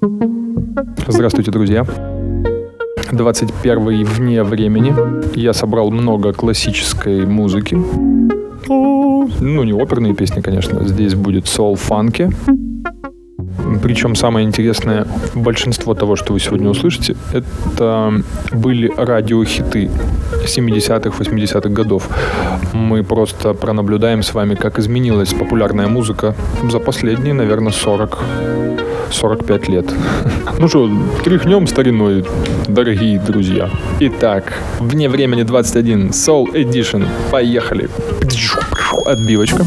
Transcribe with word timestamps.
Здравствуйте, 0.00 1.50
друзья. 1.50 1.84
21 3.10 4.04
вне 4.04 4.44
времени. 4.44 4.94
Я 5.36 5.52
собрал 5.52 5.90
много 5.90 6.32
классической 6.32 7.26
музыки. 7.26 7.76
Ну, 8.68 9.64
не 9.64 9.72
оперные 9.72 10.14
песни, 10.14 10.40
конечно. 10.40 10.86
Здесь 10.86 11.14
будет 11.14 11.46
сол-фанки. 11.46 12.30
Причем 13.82 14.14
самое 14.14 14.46
интересное, 14.46 15.06
большинство 15.34 15.94
того, 15.94 16.16
что 16.16 16.32
вы 16.32 16.40
сегодня 16.40 16.68
услышите, 16.68 17.16
это 17.32 18.12
были 18.52 18.92
радиохиты 18.96 19.90
70-х, 20.44 21.10
80-х 21.10 21.68
годов. 21.68 22.08
Мы 22.72 23.02
просто 23.04 23.54
пронаблюдаем 23.54 24.22
с 24.22 24.34
вами, 24.34 24.54
как 24.54 24.78
изменилась 24.78 25.32
популярная 25.32 25.88
музыка 25.88 26.34
за 26.70 26.78
последние, 26.78 27.34
наверное, 27.34 27.72
40 27.72 28.18
45 29.10 29.68
лет. 29.68 29.86
Ну 30.58 30.68
что, 30.68 30.90
тряхнем 31.24 31.66
стариной, 31.66 32.24
дорогие 32.66 33.18
друзья. 33.18 33.70
Итак, 34.00 34.54
вне 34.80 35.08
времени 35.08 35.42
21, 35.42 36.10
Soul 36.10 36.52
Edition. 36.52 37.06
Поехали. 37.30 37.88
Отбивочка. 39.06 39.64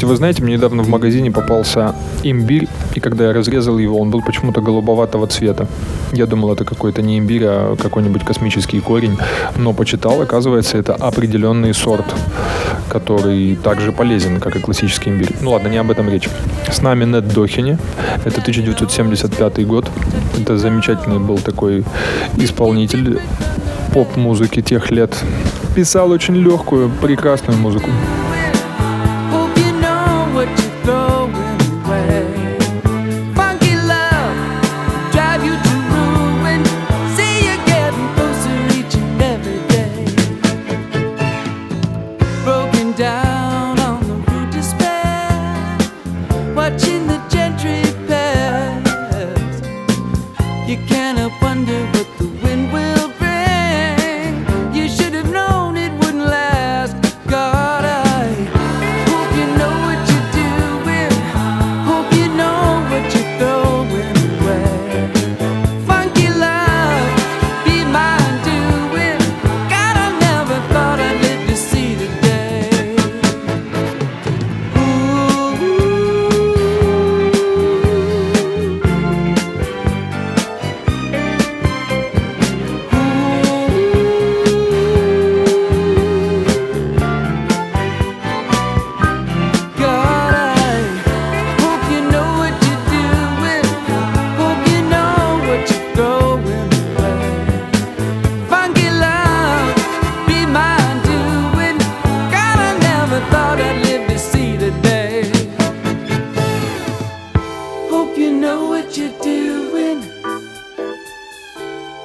Кстати, 0.00 0.12
вы 0.12 0.16
знаете, 0.16 0.42
мне 0.42 0.54
недавно 0.54 0.82
в 0.82 0.88
магазине 0.88 1.30
попался 1.30 1.94
имбирь, 2.22 2.68
и 2.94 3.00
когда 3.00 3.26
я 3.26 3.32
разрезал 3.34 3.76
его, 3.76 4.00
он 4.00 4.10
был 4.10 4.22
почему-то 4.22 4.62
голубоватого 4.62 5.26
цвета. 5.26 5.66
Я 6.12 6.24
думал, 6.24 6.54
это 6.54 6.64
какой-то 6.64 7.02
не 7.02 7.18
имбирь, 7.18 7.44
а 7.44 7.76
какой-нибудь 7.76 8.24
космический 8.24 8.80
корень, 8.80 9.18
но 9.56 9.74
почитал, 9.74 10.22
оказывается, 10.22 10.78
это 10.78 10.94
определенный 10.94 11.74
сорт, 11.74 12.06
который 12.88 13.56
также 13.56 13.92
полезен, 13.92 14.40
как 14.40 14.56
и 14.56 14.60
классический 14.60 15.10
имбирь. 15.10 15.36
Ну 15.42 15.50
ладно, 15.50 15.68
не 15.68 15.76
об 15.76 15.90
этом 15.90 16.08
речь. 16.08 16.30
С 16.72 16.80
нами 16.80 17.04
Нед 17.04 17.28
Дохини, 17.34 17.76
это 18.24 18.40
1975 18.40 19.66
год, 19.66 19.86
это 20.40 20.56
замечательный 20.56 21.18
был 21.18 21.36
такой 21.36 21.84
исполнитель 22.38 23.20
поп-музыки 23.92 24.62
тех 24.62 24.90
лет. 24.90 25.14
Писал 25.74 26.10
очень 26.10 26.36
легкую, 26.36 26.90
прекрасную 27.02 27.58
музыку. 27.58 27.90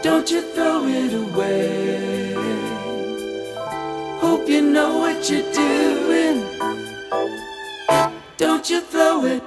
Don't 0.05 0.29
you 0.29 0.41
throw 0.53 0.85
it 0.85 1.13
away. 1.15 2.35
Hope 4.19 4.47
you 4.47 4.61
know 4.61 4.99
what 4.99 5.27
you're 5.27 5.51
doing. 5.51 6.43
Don't 8.37 8.69
you 8.69 8.81
throw 8.81 9.25
it 9.25 9.41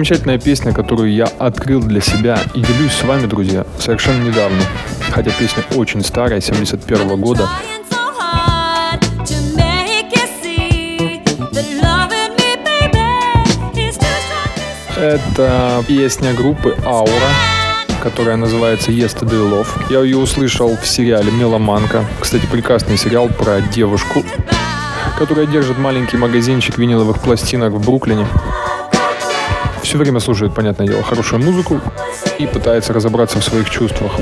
замечательная 0.00 0.38
песня, 0.38 0.72
которую 0.72 1.12
я 1.12 1.26
открыл 1.38 1.82
для 1.82 2.00
себя 2.00 2.38
и 2.54 2.62
делюсь 2.62 2.92
с 2.92 3.02
вами, 3.02 3.26
друзья, 3.26 3.66
совершенно 3.78 4.24
недавно. 4.24 4.62
Хотя 5.10 5.30
песня 5.30 5.62
очень 5.76 6.02
старая, 6.02 6.40
71 6.40 7.20
года. 7.20 7.46
Это 14.96 15.84
песня 15.86 16.32
группы 16.32 16.74
Аура. 16.86 17.10
которая 18.02 18.36
называется 18.36 18.90
Yesterday 18.92 19.50
Love. 19.52 19.68
Я 19.90 20.00
ее 20.00 20.16
услышал 20.16 20.74
в 20.78 20.86
сериале 20.86 21.30
«Меломанка». 21.30 22.06
Кстати, 22.18 22.46
прекрасный 22.46 22.96
сериал 22.96 23.28
про 23.28 23.60
девушку, 23.60 24.24
которая 25.18 25.44
держит 25.44 25.76
маленький 25.76 26.16
магазинчик 26.16 26.78
виниловых 26.78 27.20
пластинок 27.20 27.74
в 27.74 27.84
Бруклине. 27.84 28.26
Все 29.90 29.98
время 29.98 30.20
слушает, 30.20 30.54
понятное 30.54 30.86
дело, 30.86 31.02
хорошую 31.02 31.42
музыку 31.42 31.80
и 32.38 32.46
пытается 32.46 32.92
разобраться 32.92 33.40
в 33.40 33.44
своих 33.44 33.68
чувствах. 33.68 34.12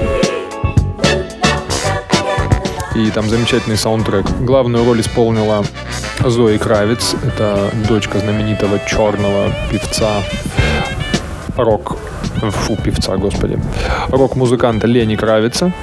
И 2.95 3.11
там 3.11 3.29
замечательный 3.29 3.77
саундтрек. 3.77 4.25
Главную 4.41 4.87
роль 4.87 5.03
исполнила 5.03 5.63
Зои 6.25 6.57
Кравец. 6.57 7.15
Это 7.23 7.71
дочка 7.87 8.19
знаменитого 8.19 8.81
черного 8.87 9.53
певца 9.71 10.23
рок 11.55 11.99
фу, 12.51 12.75
певца, 12.77 13.19
господи, 13.19 13.61
рок-музыканта 14.09 14.87
Лени 14.87 15.17
Кравица. 15.17 15.75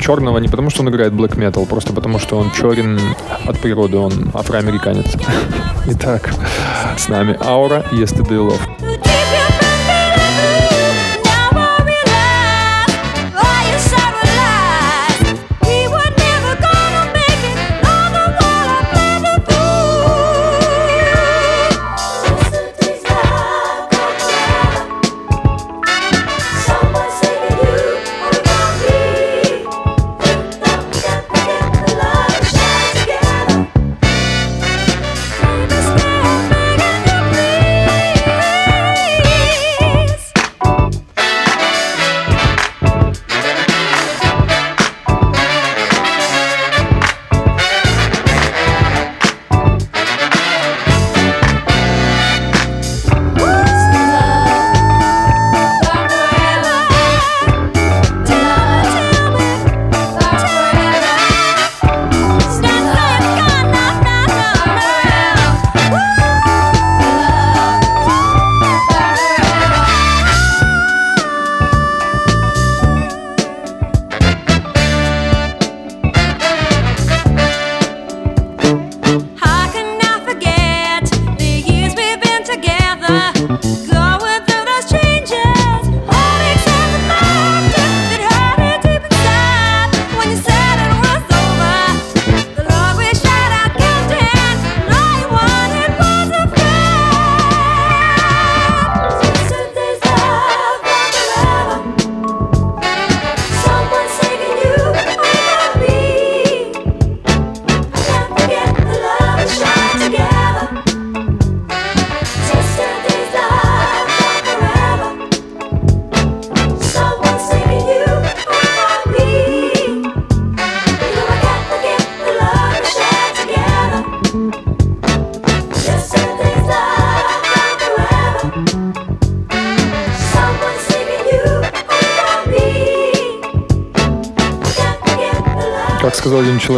Черного 0.00 0.38
не 0.38 0.48
потому, 0.48 0.70
что 0.70 0.82
он 0.82 0.88
играет 0.88 1.12
black 1.12 1.36
metal, 1.36 1.66
просто 1.66 1.92
потому, 1.92 2.18
что 2.18 2.36
он 2.36 2.50
черен 2.50 3.00
от 3.44 3.60
природы, 3.60 3.96
он 3.96 4.32
афроамериканец. 4.34 5.16
Итак, 5.86 6.34
с 6.98 7.08
нами 7.08 7.36
Аура 7.40 7.84
Yesterday 7.92 8.75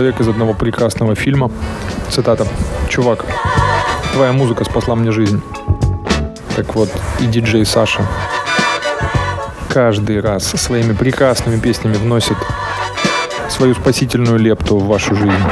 человек 0.09 0.21
из 0.21 0.29
одного 0.29 0.55
прекрасного 0.55 1.15
фильма. 1.15 1.51
Цитата. 2.09 2.47
«Чувак, 2.89 3.27
твоя 4.15 4.33
музыка 4.33 4.65
спасла 4.65 4.95
мне 4.95 5.13
жизнь». 5.13 5.43
Так 6.57 6.75
вот, 6.75 6.89
и 7.21 7.27
диджей 7.27 7.67
Саша 7.67 8.07
каждый 9.69 10.21
раз 10.21 10.45
своими 10.45 10.95
прекрасными 10.95 11.61
песнями 11.61 11.95
вносит 11.95 12.37
свою 13.51 13.75
спасительную 13.75 14.39
лепту 14.39 14.79
в 14.79 14.87
вашу 14.87 15.15
жизнь. 15.15 15.45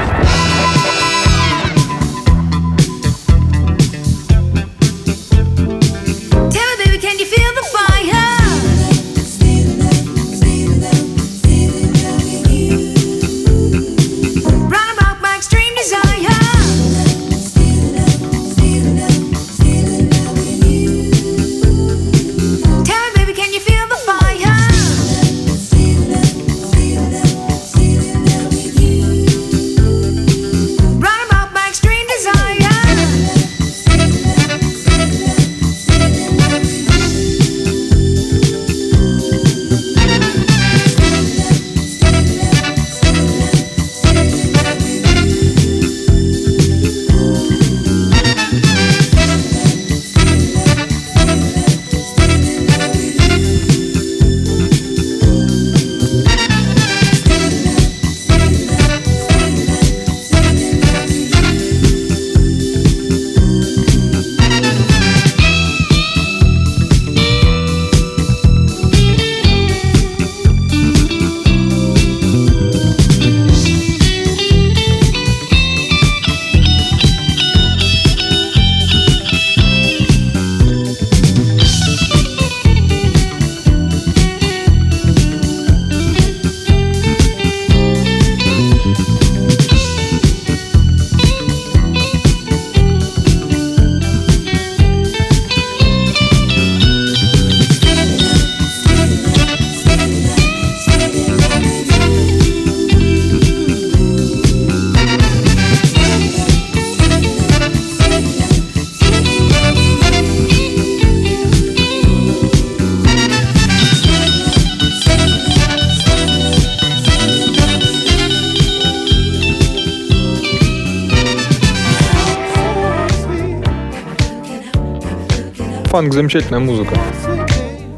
Фанк 125.96 126.12
замечательная 126.12 126.60
музыка. 126.60 126.94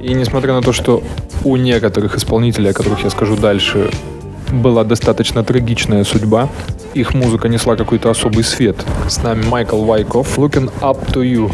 И 0.01 0.15
несмотря 0.15 0.53
на 0.53 0.63
то, 0.63 0.73
что 0.73 1.03
у 1.43 1.57
некоторых 1.57 2.17
исполнителей, 2.17 2.71
о 2.71 2.73
которых 2.73 3.03
я 3.03 3.11
скажу 3.11 3.37
дальше, 3.37 3.91
была 4.53 4.85
достаточно 4.85 5.43
трагичная 5.43 6.05
судьба, 6.05 6.49
их 6.95 7.13
музыка 7.13 7.49
несла 7.49 7.75
какой-то 7.75 8.09
особый 8.09 8.45
свет. 8.45 8.77
С 9.09 9.21
нами 9.25 9.45
Майкл 9.47 9.83
Вайков, 9.83 10.39
Looking 10.39 10.71
Up 10.81 11.13
To 11.13 11.25
You. 11.25 11.51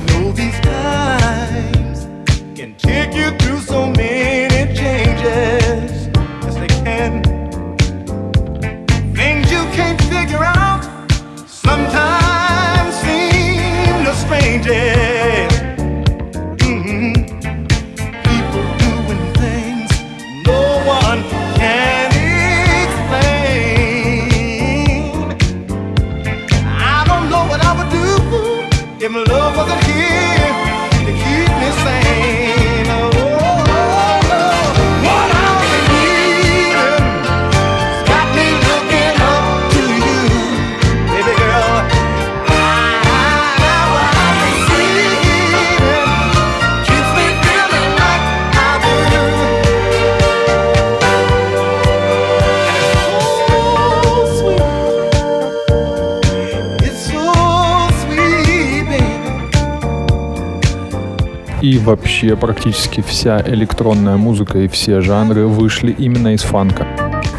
Вообще 61.84 62.34
практически 62.34 63.02
вся 63.06 63.42
электронная 63.46 64.16
музыка 64.16 64.58
и 64.58 64.68
все 64.68 65.00
жанры 65.00 65.46
вышли 65.46 65.92
именно 65.92 66.34
из 66.34 66.42
фанка. 66.42 66.86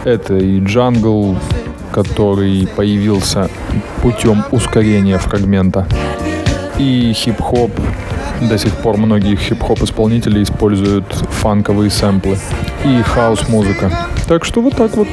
Это 0.04 0.38
и 0.38 0.60
джангл, 0.60 1.36
который 1.92 2.68
появился 2.68 3.50
путем 4.02 4.44
ускорения 4.52 5.18
фрагмента, 5.18 5.88
и 6.78 7.12
хип-хоп. 7.14 7.72
До 8.42 8.58
сих 8.58 8.74
пор 8.75 8.98
многие 8.98 9.36
хип-хоп 9.36 9.82
исполнители 9.82 10.44
используют 10.44 11.06
фанковые 11.12 11.90
сэмплы. 11.90 12.38
И 12.86 13.02
хаос-музыка. 13.02 13.92
Так 14.28 14.46
что 14.46 14.62
вот 14.62 14.75
так 14.75 14.96
вот. 14.96 15.08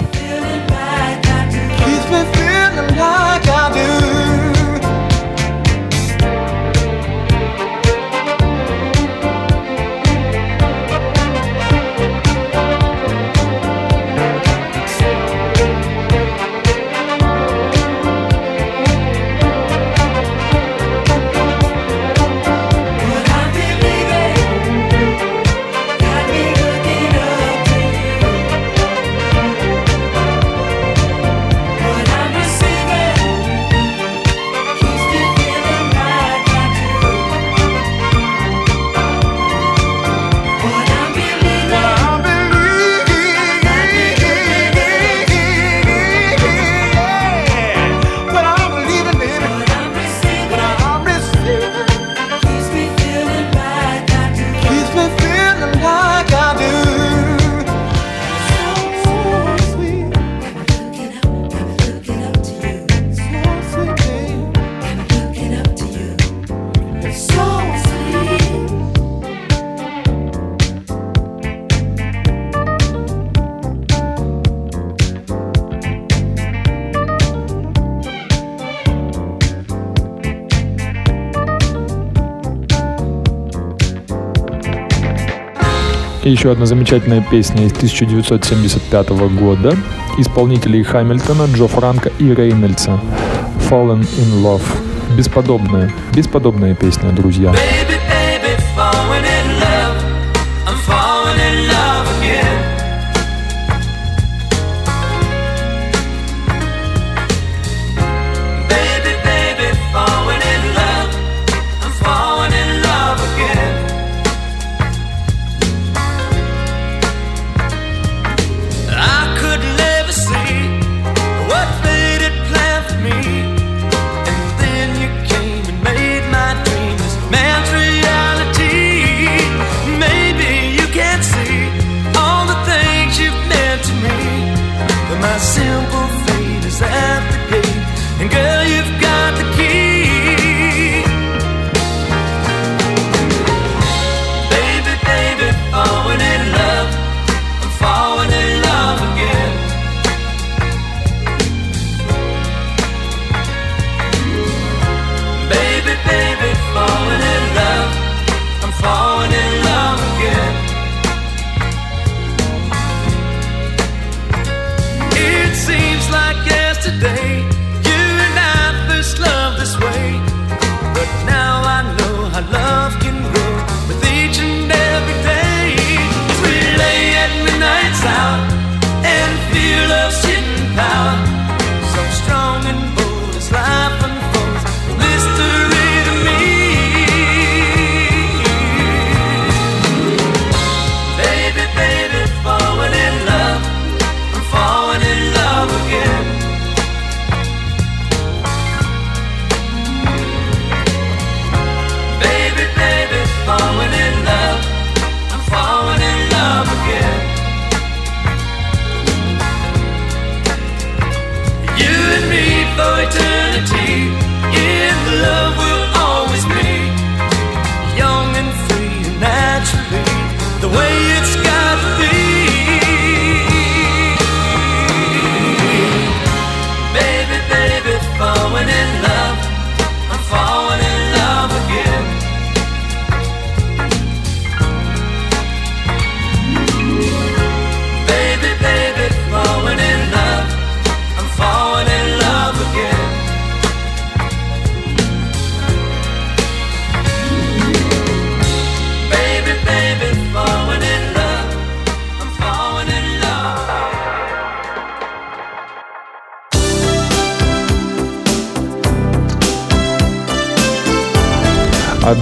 Еще 86.32 86.50
одна 86.50 86.64
замечательная 86.64 87.20
песня 87.20 87.66
из 87.66 87.72
1975 87.72 89.10
года 89.38 89.76
исполнителей 90.16 90.82
Хамильтона, 90.82 91.46
Джо 91.54 91.66
Франка 91.66 92.10
и 92.18 92.34
Рейнольдса 92.34 92.98
«Fallen 93.68 94.00
in 94.00 94.42
Love». 94.42 94.62
Бесподобная, 95.14 95.92
бесподобная 96.14 96.74
песня, 96.74 97.10
друзья. 97.10 97.50
Baby, 97.50 97.91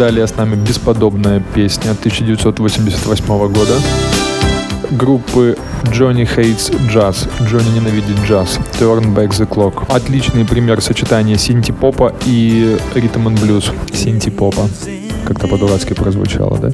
далее 0.01 0.27
с 0.27 0.35
нами 0.35 0.55
бесподобная 0.55 1.43
песня 1.55 1.91
1988 1.91 3.27
года 3.53 3.75
группы 4.93 5.59
Johnny 5.93 6.25
Hates 6.25 6.75
Jazz. 6.89 7.29
Джонни 7.47 7.69
ненавидит 7.79 8.17
джаз. 8.25 8.59
Turn 8.81 9.15
Back 9.15 9.29
the 9.33 9.47
Clock. 9.47 9.95
Отличный 9.95 10.47
пример 10.47 10.81
сочетания 10.81 11.37
синти-попа 11.37 12.15
и 12.25 12.79
ритм 12.95 13.29
and 13.29 13.39
блюз. 13.43 13.73
Синти-попа. 13.93 14.71
Как-то 15.27 15.47
по-дурацки 15.49 15.93
прозвучало, 15.93 16.57
да? 16.57 16.71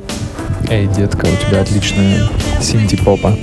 Эй, 0.71 0.87
детка, 0.87 1.27
у 1.27 1.49
тебя 1.49 1.63
отличная 1.63 2.29
синти-попа. 2.61 3.37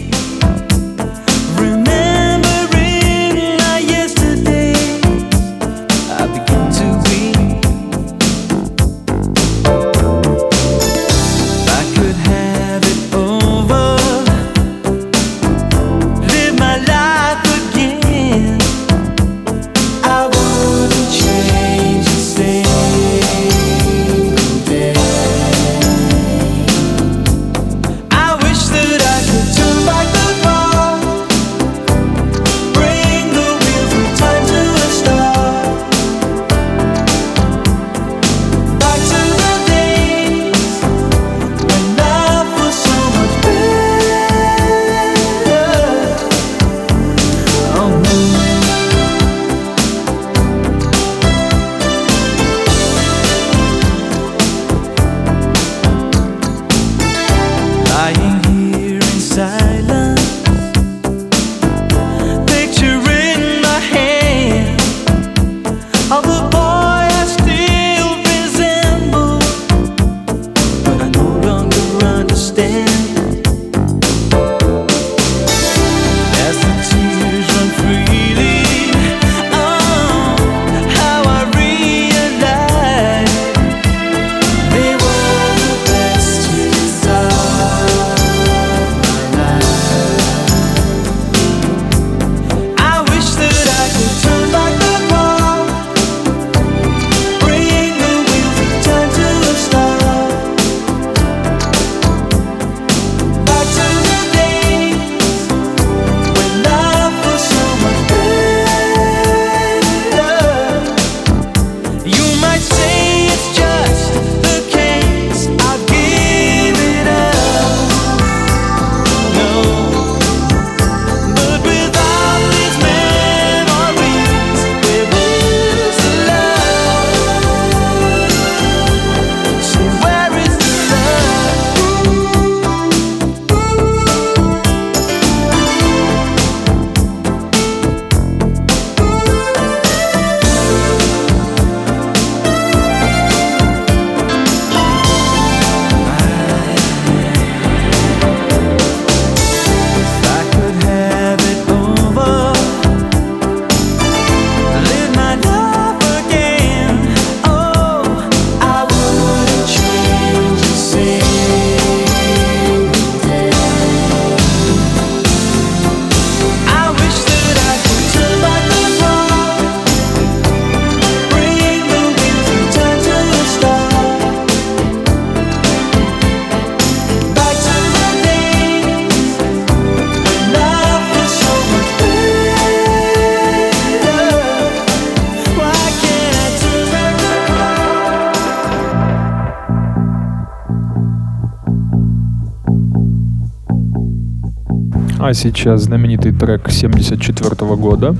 Сейчас 195.34 195.82
знаменитый 195.82 196.32
трек 196.32 196.69
74 196.69 197.76
года 197.76 198.15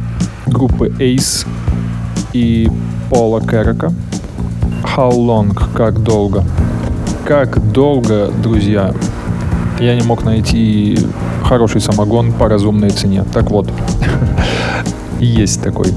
группы 0.47 0.88
Ace 0.99 1.45
и 2.34 2.67
Пола 3.10 3.39
Керека. 3.39 3.93
How 4.84 5.12
long? 5.12 5.56
Как 5.76 6.02
долго? 6.02 6.43
Как 7.26 7.71
долго, 7.71 8.32
друзья, 8.41 8.93
я 9.80 9.95
не 9.95 10.02
мог 10.02 10.23
найти 10.23 10.97
хороший 11.43 11.82
самогон 11.82 12.32
по 12.34 12.49
разумной 12.49 12.89
цене. 12.89 13.23
Так 13.32 13.52
вот, 13.52 13.69
есть 15.19 15.62
такой 15.62 15.93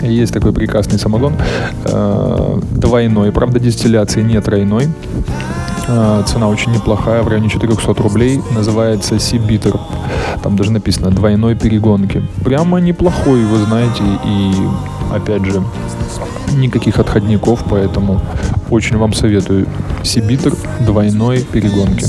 есть 0.00 0.32
такой 0.32 0.52
прекрасный 0.52 0.98
самогон. 0.98 1.34
Э, 1.84 2.60
двойной, 2.72 3.32
правда, 3.32 3.58
дистилляции 3.60 4.22
не 4.22 4.40
тройной. 4.40 4.88
Э, 5.88 6.22
цена 6.26 6.48
очень 6.48 6.72
неплохая, 6.72 7.22
в 7.22 7.28
районе 7.28 7.48
400 7.48 7.94
рублей. 8.02 8.40
Называется 8.54 9.18
Сибитер. 9.18 9.74
Там 10.44 10.56
даже 10.56 10.72
написано 10.72 11.10
двойной 11.10 11.54
перегонки. 11.54 12.22
Прямо 12.44 12.78
неплохой, 12.78 13.42
вы 13.46 13.64
знаете. 13.64 14.02
И 14.26 14.52
опять 15.10 15.42
же, 15.42 15.62
никаких 16.52 16.98
отходников, 16.98 17.64
поэтому 17.70 18.20
очень 18.68 18.98
вам 18.98 19.14
советую. 19.14 19.66
Сибитр 20.02 20.54
двойной 20.80 21.40
перегонки. 21.40 22.04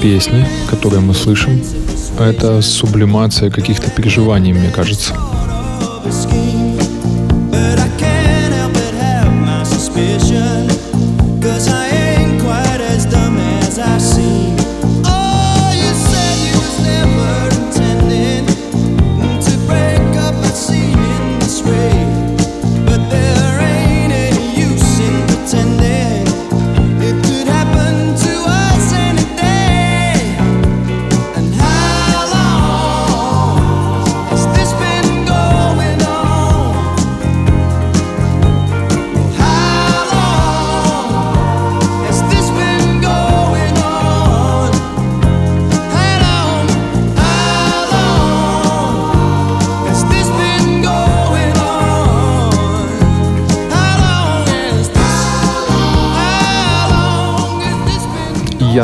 Песни, 0.00 0.46
которые 0.70 1.00
мы 1.00 1.14
слышим, 1.14 1.62
это 2.18 2.62
сублимация 2.62 3.50
каких-то 3.50 3.90
переживаний, 3.90 4.52
мне 4.52 4.70
кажется. 4.70 5.14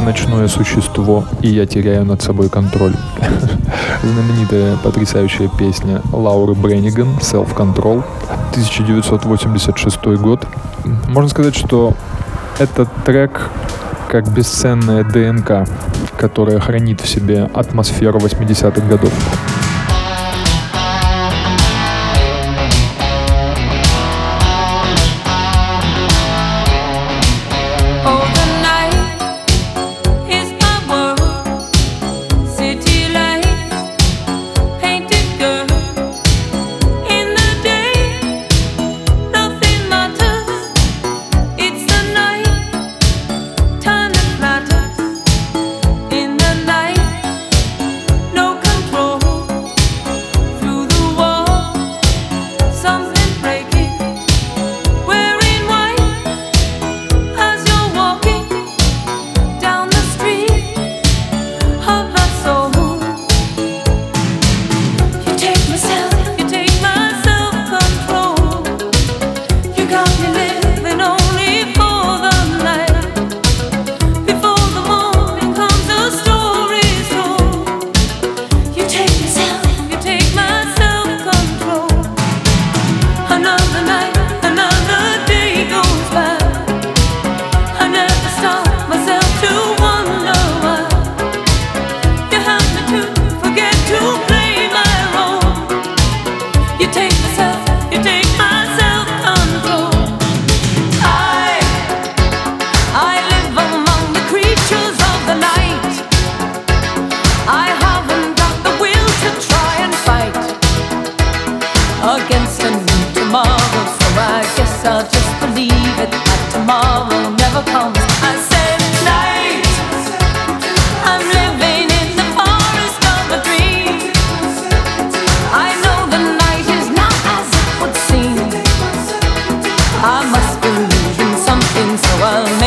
Ночное 0.06 0.46
существо, 0.46 1.24
и 1.42 1.48
я 1.48 1.66
теряю 1.66 2.04
над 2.04 2.22
собой 2.22 2.48
контроль. 2.48 2.94
Знаменитая 4.04 4.76
потрясающая 4.76 5.48
песня 5.48 6.00
Лауры 6.12 6.54
Бренниган 6.54 7.08
«Self 7.20 7.52
Control», 7.56 8.04
1986 8.52 10.04
год. 10.20 10.46
Можно 11.08 11.28
сказать, 11.28 11.56
что 11.56 11.92
этот 12.60 12.88
трек 13.04 13.50
как 14.08 14.32
бесценная 14.32 15.02
ДНК, 15.02 15.68
которая 16.16 16.60
хранит 16.60 17.00
в 17.00 17.08
себе 17.08 17.50
атмосферу 17.52 18.20
80-х 18.20 18.86
годов. 18.86 19.12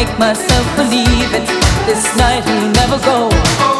make 0.09 0.19
myself 0.19 0.75
believe 0.75 1.33
it. 1.33 1.47
This 1.85 2.15
night 2.17 2.45
will 2.45 2.71
never 2.71 2.97
go. 3.05 3.78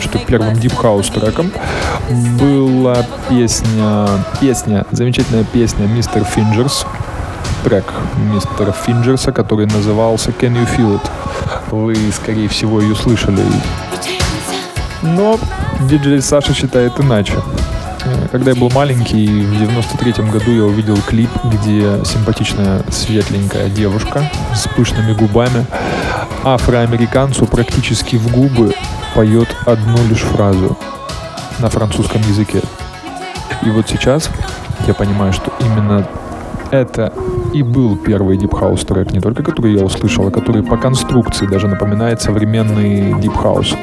Считают, 0.00 0.02
что 0.02 0.18
первым 0.18 0.54
Deep 0.54 0.76
House 0.80 1.12
треком 1.12 1.50
была 2.38 3.04
песня, 3.28 4.06
песня, 4.40 4.84
замечательная 4.90 5.44
песня 5.44 5.86
Мистер 5.86 6.24
Финджерс, 6.24 6.86
трек 7.64 7.84
мистера 8.32 8.72
Финджерса, 8.72 9.32
который 9.32 9.66
назывался 9.66 10.30
Can 10.30 10.54
You 10.54 10.68
Feel 10.76 11.00
It. 11.00 11.10
Вы, 11.70 11.96
скорее 12.12 12.48
всего, 12.48 12.80
ее 12.80 12.94
слышали. 12.94 13.42
Но 15.02 15.38
диджей 15.88 16.22
Саша 16.22 16.54
считает 16.54 16.98
иначе. 17.00 17.34
Когда 18.30 18.52
я 18.52 18.56
был 18.56 18.70
маленький, 18.70 19.26
в 19.26 19.58
93 19.58 20.24
году 20.30 20.52
я 20.52 20.62
увидел 20.62 20.96
клип, 21.08 21.30
где 21.44 22.04
симпатичная 22.04 22.82
светленькая 22.88 23.68
девушка 23.68 24.30
с 24.54 24.68
пышными 24.68 25.12
губами 25.12 25.66
афроамериканцу 26.44 27.46
практически 27.46 28.14
в 28.14 28.30
губы 28.30 28.72
поет 29.16 29.48
одну 29.64 29.96
лишь 30.10 30.20
фразу 30.20 30.76
на 31.58 31.70
французском 31.70 32.20
языке. 32.20 32.60
И 33.62 33.70
вот 33.70 33.88
сейчас 33.88 34.30
я 34.86 34.92
понимаю, 34.92 35.32
что 35.32 35.50
именно 35.58 36.06
это 36.70 37.14
и 37.54 37.62
был 37.62 37.96
первый 37.96 38.36
Deep 38.36 38.50
House 38.50 38.84
трек, 38.84 39.12
не 39.12 39.20
только 39.20 39.42
который 39.42 39.72
я 39.72 39.82
услышал, 39.82 40.28
а 40.28 40.30
который 40.30 40.62
по 40.62 40.76
конструкции 40.76 41.46
даже 41.46 41.66
напоминает 41.66 42.20
современный 42.20 43.12
Deep 43.12 43.42
House. 43.42 43.74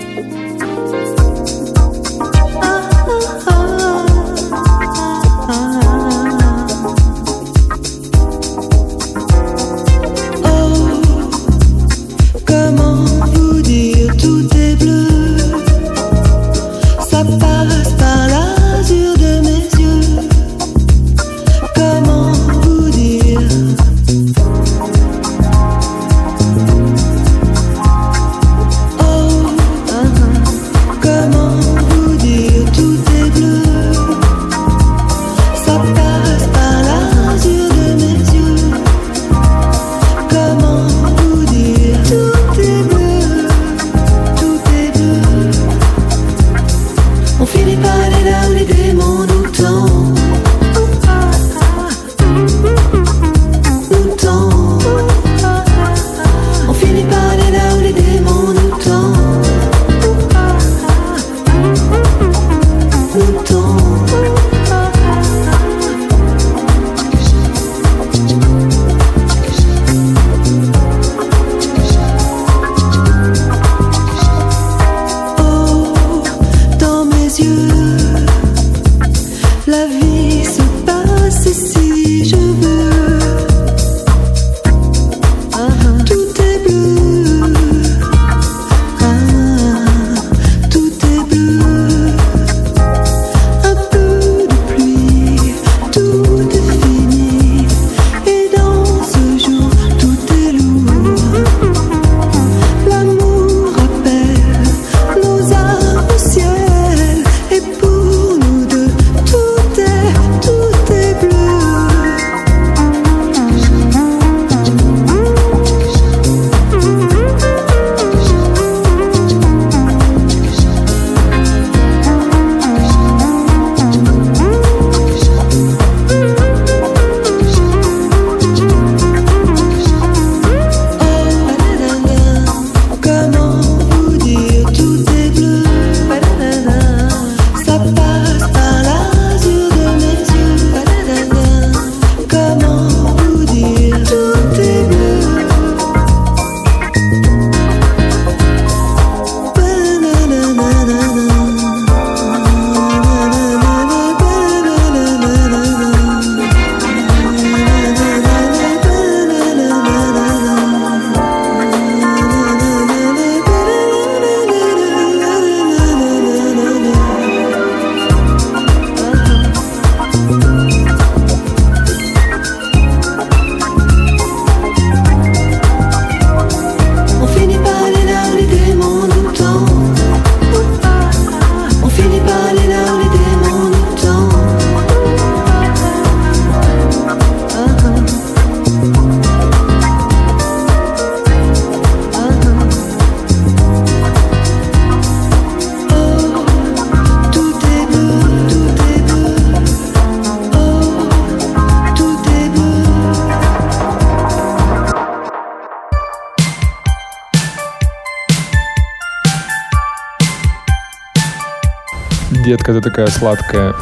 Детка, 212.64 212.74
ты 212.74 212.82
такая 212.82 213.08
сладкая, 213.08 213.76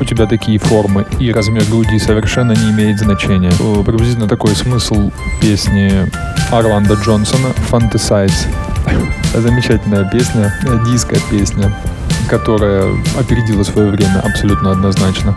у 0.00 0.04
тебя 0.04 0.26
такие 0.26 0.58
формы, 0.58 1.06
и 1.18 1.32
размер 1.32 1.64
груди 1.64 1.98
совершенно 1.98 2.52
не 2.52 2.70
имеет 2.70 2.98
значения. 2.98 3.50
Приблизительно 3.84 4.28
такой 4.28 4.54
смысл 4.54 5.10
песни 5.40 5.92
Орландо 6.50 6.94
Джонсона 6.94 7.48
«Fantasize». 7.70 8.46
Замечательная 9.34 10.08
песня, 10.08 10.52
диско-песня, 10.86 11.74
которая 12.28 12.84
опередила 13.18 13.62
свое 13.64 13.90
время 13.90 14.20
абсолютно 14.20 14.72
однозначно. 14.72 15.36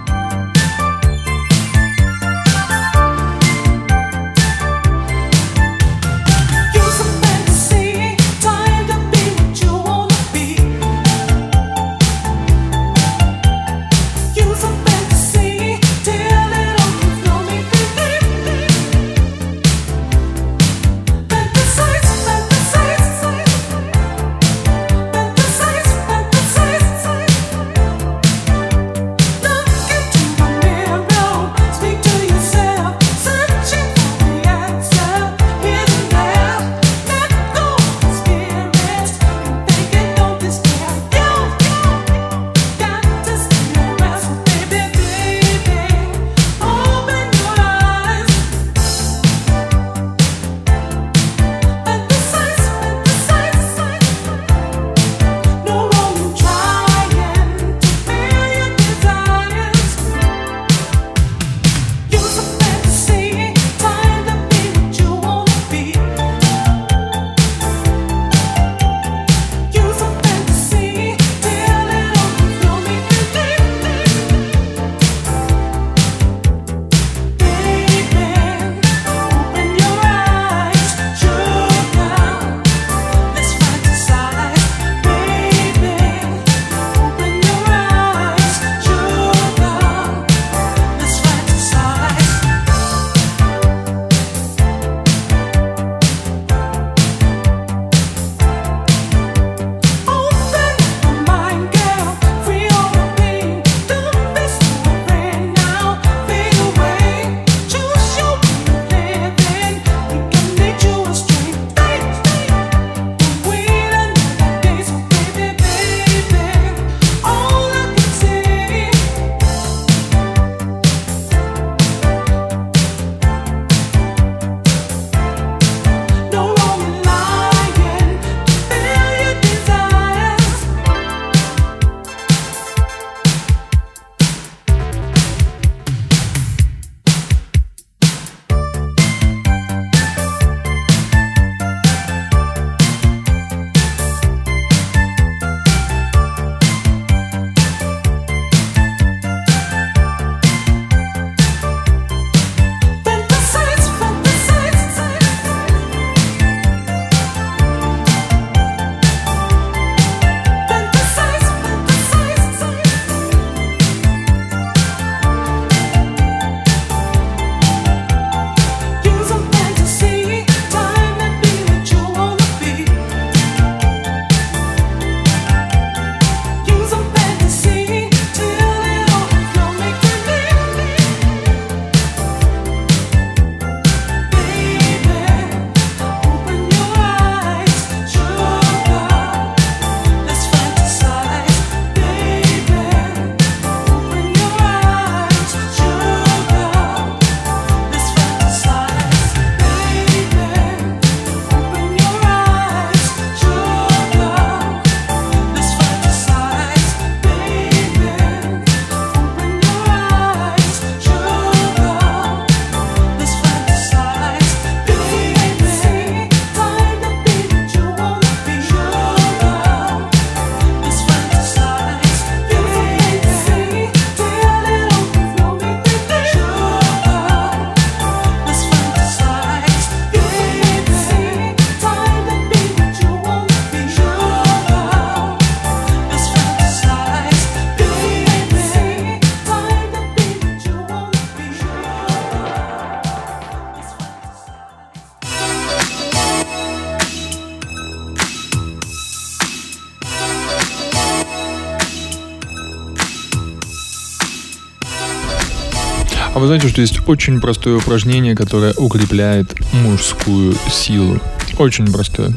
Вы 256.43 256.47
знаете, 256.47 256.67
что 256.67 256.81
есть 256.81 256.99
очень 257.07 257.39
простое 257.39 257.77
упражнение, 257.77 258.35
которое 258.35 258.73
укрепляет 258.73 259.55
мужскую 259.71 260.53
силу. 260.69 261.17
Очень 261.57 261.89
простое. 261.89 262.33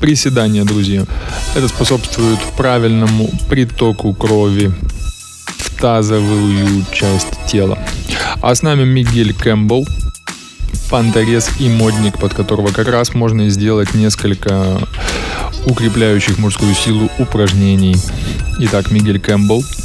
Приседания, 0.00 0.64
друзья. 0.64 1.04
Это 1.54 1.68
способствует 1.68 2.40
правильному 2.56 3.30
притоку 3.48 4.14
крови 4.14 4.72
в 5.46 5.80
тазовую 5.80 6.84
часть 6.92 7.28
тела. 7.46 7.78
А 8.42 8.52
с 8.52 8.62
нами 8.62 8.82
Мигель 8.82 9.32
Кэмпбелл, 9.32 9.86
панторез 10.90 11.50
и 11.60 11.68
модник, 11.68 12.18
под 12.18 12.34
которого 12.34 12.72
как 12.72 12.88
раз 12.88 13.14
можно 13.14 13.48
сделать 13.48 13.94
несколько 13.94 14.80
укрепляющих 15.66 16.38
мужскую 16.38 16.74
силу 16.74 17.08
упражнений. 17.20 17.94
Итак, 18.58 18.90
Мигель 18.90 19.20
Кэмпбелл– 19.20 19.62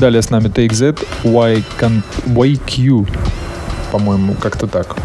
далее 0.00 0.22
с 0.22 0.30
нами 0.30 0.48
Take 0.48 0.70
That, 0.70 1.06
Why 1.22 1.62
You, 2.26 3.08
по-моему, 3.92 4.34
как-то 4.34 4.66
так. 4.66 4.96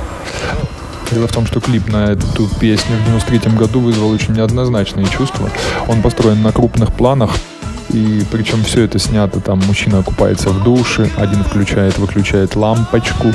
Дело 1.12 1.28
в 1.28 1.32
том, 1.32 1.46
что 1.46 1.60
клип 1.60 1.88
на 1.88 2.12
эту 2.12 2.48
песню 2.60 2.96
в 2.98 3.06
93 3.06 3.52
году 3.52 3.80
вызвал 3.80 4.10
очень 4.10 4.34
неоднозначные 4.34 5.06
чувства. 5.08 5.50
Он 5.88 6.02
построен 6.02 6.42
на 6.42 6.52
крупных 6.52 6.94
планах, 6.94 7.32
и 7.90 8.24
причем 8.32 8.64
все 8.64 8.84
это 8.84 8.98
снято, 9.00 9.40
там 9.40 9.60
мужчина 9.68 10.02
купается 10.04 10.50
в 10.50 10.64
душе, 10.64 11.10
один 11.18 11.44
включает, 11.44 11.98
выключает 11.98 12.56
лампочку, 12.56 13.34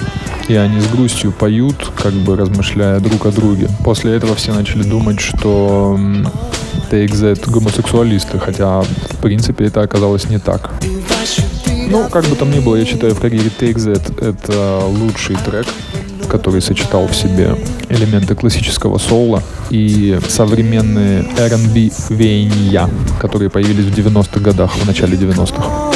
и 0.49 0.55
они 0.55 0.81
с 0.81 0.89
грустью 0.89 1.33
поют, 1.33 1.93
как 1.97 2.13
бы 2.13 2.37
размышляя 2.37 3.01
друг 3.01 3.27
о 3.27 3.31
друге. 3.31 3.69
После 3.85 4.17
этого 4.17 4.35
все 4.35 4.53
начали 4.53 4.83
думать, 4.83 5.21
что 5.21 5.99
TXZ 6.91 7.51
гомосексуалисты, 7.51 8.39
хотя 8.39 8.83
в 8.83 9.17
принципе 9.23 9.67
это 9.67 9.83
оказалось 9.83 10.29
не 10.29 10.39
так. 10.39 10.71
Ну, 11.91 12.09
как 12.09 12.24
бы 12.26 12.36
там 12.36 12.53
ни 12.53 12.61
было, 12.61 12.76
я 12.76 12.84
считаю, 12.84 13.14
в 13.14 13.20
карьере 13.20 13.51
TXZ 13.51 14.24
это 14.24 14.78
лучший 14.86 15.34
трек, 15.45 15.66
который 16.28 16.62
сочетал 16.62 17.09
в 17.09 17.16
себе 17.16 17.57
элементы 17.88 18.36
классического 18.36 18.99
соула 18.99 19.43
и 19.70 20.16
современные 20.28 21.24
R&B 21.36 21.91
веяния, 22.11 22.88
которые 23.20 23.51
появились 23.51 23.86
в 23.86 23.99
90-х 23.99 24.41
годах, 24.41 24.76
в 24.76 24.86
начале 24.86 25.16
90-х. 25.16 25.89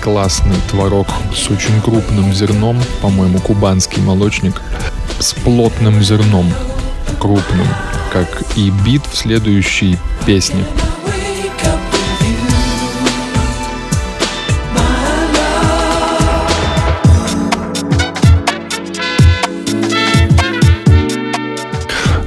Классный 0.00 0.56
творог 0.70 1.06
с 1.34 1.50
очень 1.50 1.80
крупным 1.82 2.32
зерном, 2.32 2.80
по-моему, 3.02 3.38
кубанский 3.38 4.02
молочник, 4.02 4.60
с 5.18 5.34
плотным 5.34 6.02
зерном, 6.02 6.50
крупным, 7.18 7.66
как 8.12 8.42
и 8.56 8.70
бит 8.84 9.02
в 9.10 9.16
следующей 9.16 9.98
песне. 10.26 10.64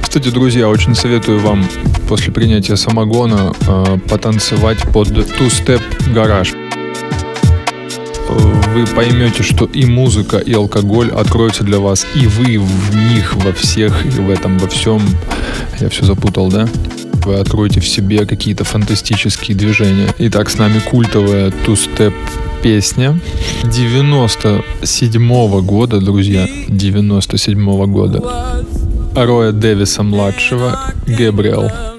Кстати, 0.02 0.28
друзья, 0.28 0.68
очень 0.68 0.94
советую 0.94 1.40
вам 1.40 1.66
после 2.08 2.32
принятия 2.32 2.76
самогона 2.76 3.52
э, 3.66 3.98
потанцевать 4.08 4.80
под 4.92 5.08
two-step 5.08 5.82
гараж. 6.12 6.52
Вы 8.74 8.86
поймете, 8.86 9.44
что 9.44 9.66
и 9.66 9.86
музыка, 9.86 10.38
и 10.38 10.52
алкоголь 10.52 11.08
откроются 11.12 11.62
для 11.62 11.78
вас, 11.78 12.04
и 12.16 12.26
вы 12.26 12.58
в 12.58 12.96
них, 12.96 13.36
во 13.36 13.52
всех, 13.52 14.04
и 14.04 14.08
в 14.08 14.28
этом, 14.28 14.58
во 14.58 14.66
всем. 14.66 15.00
Я 15.78 15.88
все 15.88 16.04
запутал, 16.04 16.48
да? 16.48 16.66
Вы 17.24 17.36
откроете 17.36 17.78
в 17.78 17.86
себе 17.86 18.26
какие-то 18.26 18.64
фантастические 18.64 19.56
движения. 19.56 20.08
Итак, 20.18 20.50
с 20.50 20.58
нами 20.58 20.80
культовая 20.80 21.52
two-step 21.64 22.12
песня 22.64 23.16
97 23.62 25.22
-го 25.22 25.62
года, 25.62 26.00
друзья, 26.00 26.48
97 26.66 27.56
-го 27.56 27.86
года. 27.86 28.24
Роя 29.14 29.52
Дэвиса 29.52 30.02
младшего, 30.02 30.80
Гэбриэл. 31.06 31.93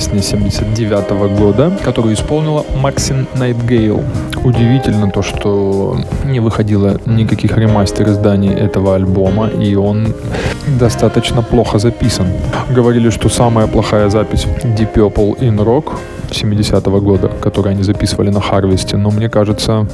Соул-песня 0.00 0.22
79 0.22 1.10
-го 1.10 1.28
года, 1.38 1.70
которую 1.84 2.14
исполнила 2.14 2.64
Максин 2.82 3.26
Найтгейл. 3.34 4.02
Удивительно 4.44 5.10
то, 5.10 5.22
что 5.22 5.96
не 6.24 6.40
выходило 6.40 6.98
никаких 7.06 7.56
ремастер 7.58 8.08
изданий 8.08 8.52
этого 8.52 8.94
альбома, 8.94 9.48
и 9.48 9.76
он 9.76 10.06
достаточно 10.80 11.42
плохо 11.42 11.78
записан. 11.78 12.26
Говорили, 12.76 13.10
что 13.10 13.28
самая 13.28 13.66
плохая 13.66 14.08
запись 14.10 14.46
Deep 14.64 14.94
Purple 14.94 15.38
in 15.40 15.64
Rock 15.64 15.84
70-го 16.30 17.00
года, 17.00 17.30
который 17.42 17.72
они 17.72 17.82
записывали 17.84 18.30
на 18.30 18.40
Харвесте, 18.40 18.96
но 18.96 19.10
мне 19.10 19.28
кажется, 19.28 19.86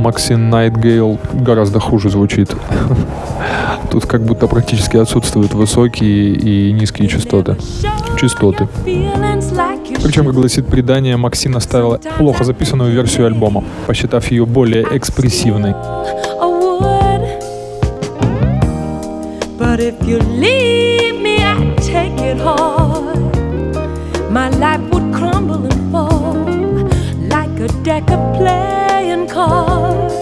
Максин 0.00 0.50
Найтгейл 0.50 1.18
гораздо 1.32 1.80
хуже 1.80 2.10
звучит. 2.10 2.50
Тут 3.90 4.06
как 4.06 4.22
будто 4.22 4.46
практически 4.48 4.96
отсутствуют 4.96 5.54
высокие 5.54 6.34
и 6.34 6.72
низкие 6.72 7.08
частоты. 7.08 7.56
Частоты. 8.20 8.68
Причем, 10.08 10.24
как 10.24 10.36
гласит 10.36 10.66
предание, 10.66 11.18
Максин 11.18 11.54
оставила 11.54 11.98
плохо 12.16 12.42
записанную 12.42 12.90
версию 12.90 13.26
альбома, 13.26 13.62
посчитав 13.86 14.30
ее 14.30 14.46
более 14.46 14.86
экспрессивной. 14.96 15.74
But 19.58 19.80
if 19.80 20.02
you 20.06 20.18
leave 20.40 21.20
me, 21.20 21.42
I 21.44 21.76
take 21.76 22.18
it 22.22 22.40
hard. 22.40 23.18
My 24.30 24.48
life 24.48 24.80
would 24.92 25.12
crumble 25.12 25.66
and 25.66 25.92
fall 25.92 26.38
like 27.28 27.60
a 27.60 27.68
deck 27.84 28.10
of 28.10 28.38
playing 28.38 29.26
cards. 29.28 30.14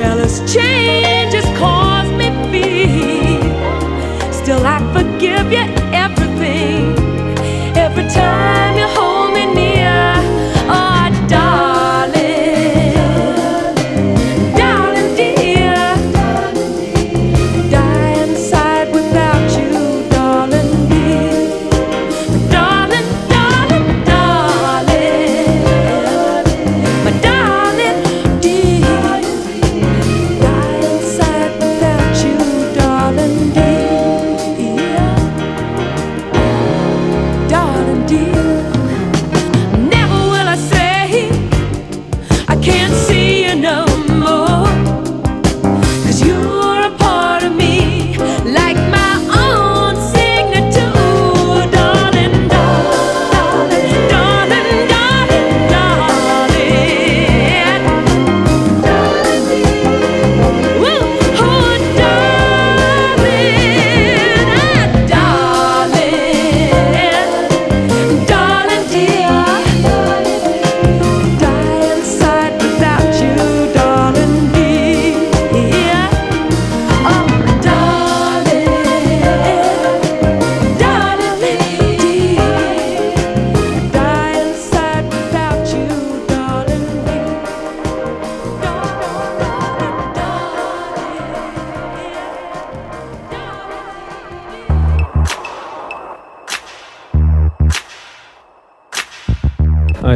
Jealous 0.00 0.40
changes 0.50 1.44
cause 1.58 2.10
me 2.12 2.30
fear. 2.50 4.32
Still, 4.32 4.64
I 4.64 4.78
forgive 4.94 5.52
you 5.52 5.64
everything 5.92 6.89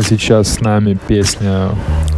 сейчас 0.05 0.55
с 0.55 0.61
нами 0.61 0.98
песня 1.09 1.70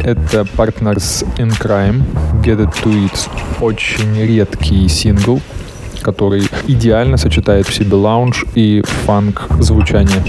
это 0.03 0.41
Partners 0.41 1.25
in 1.37 1.49
Crime 1.49 2.03
Get 2.43 2.59
It 2.59 2.73
To 2.83 3.05
It. 3.05 3.29
Очень 3.61 4.21
редкий 4.21 4.87
сингл, 4.89 5.41
который 6.01 6.43
идеально 6.67 7.17
сочетает 7.17 7.67
в 7.67 7.73
себе 7.73 7.95
лаунж 7.95 8.45
и 8.55 8.83
фанк 9.05 9.47
звучание. 9.59 10.21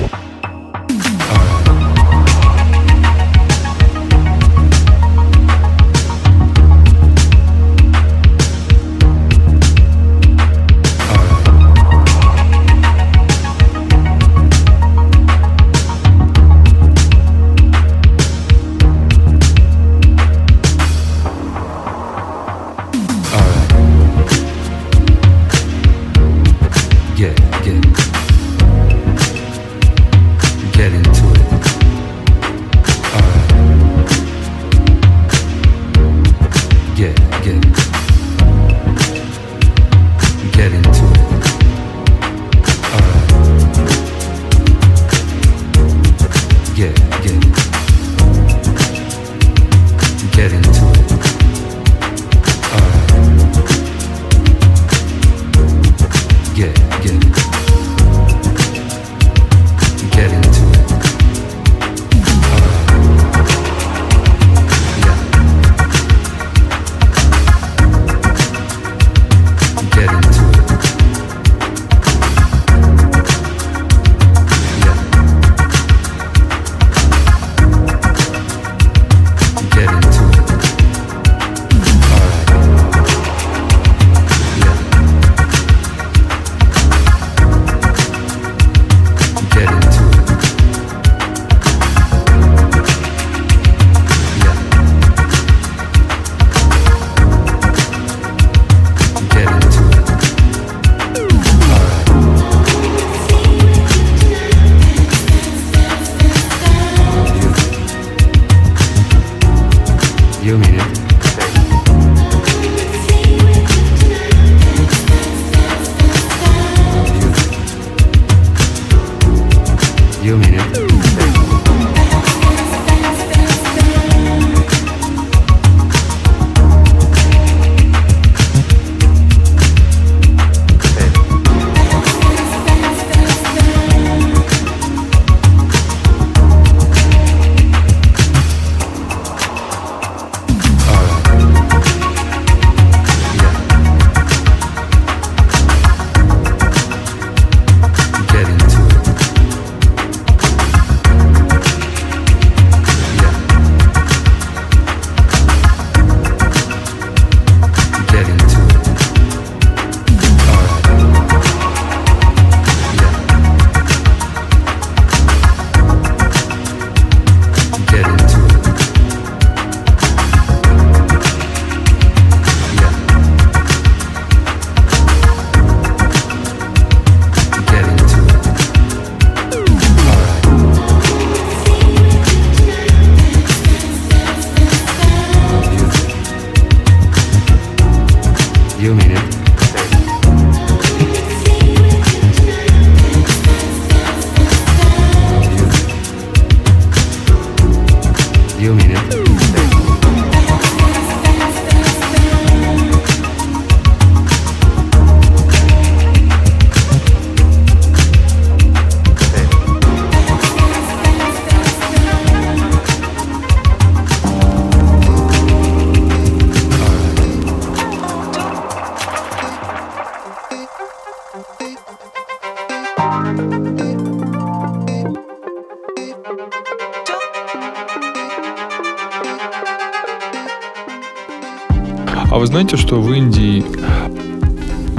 Знаете, 232.59 232.77
что 232.77 233.01
в 233.01 233.13
Индии 233.13 233.65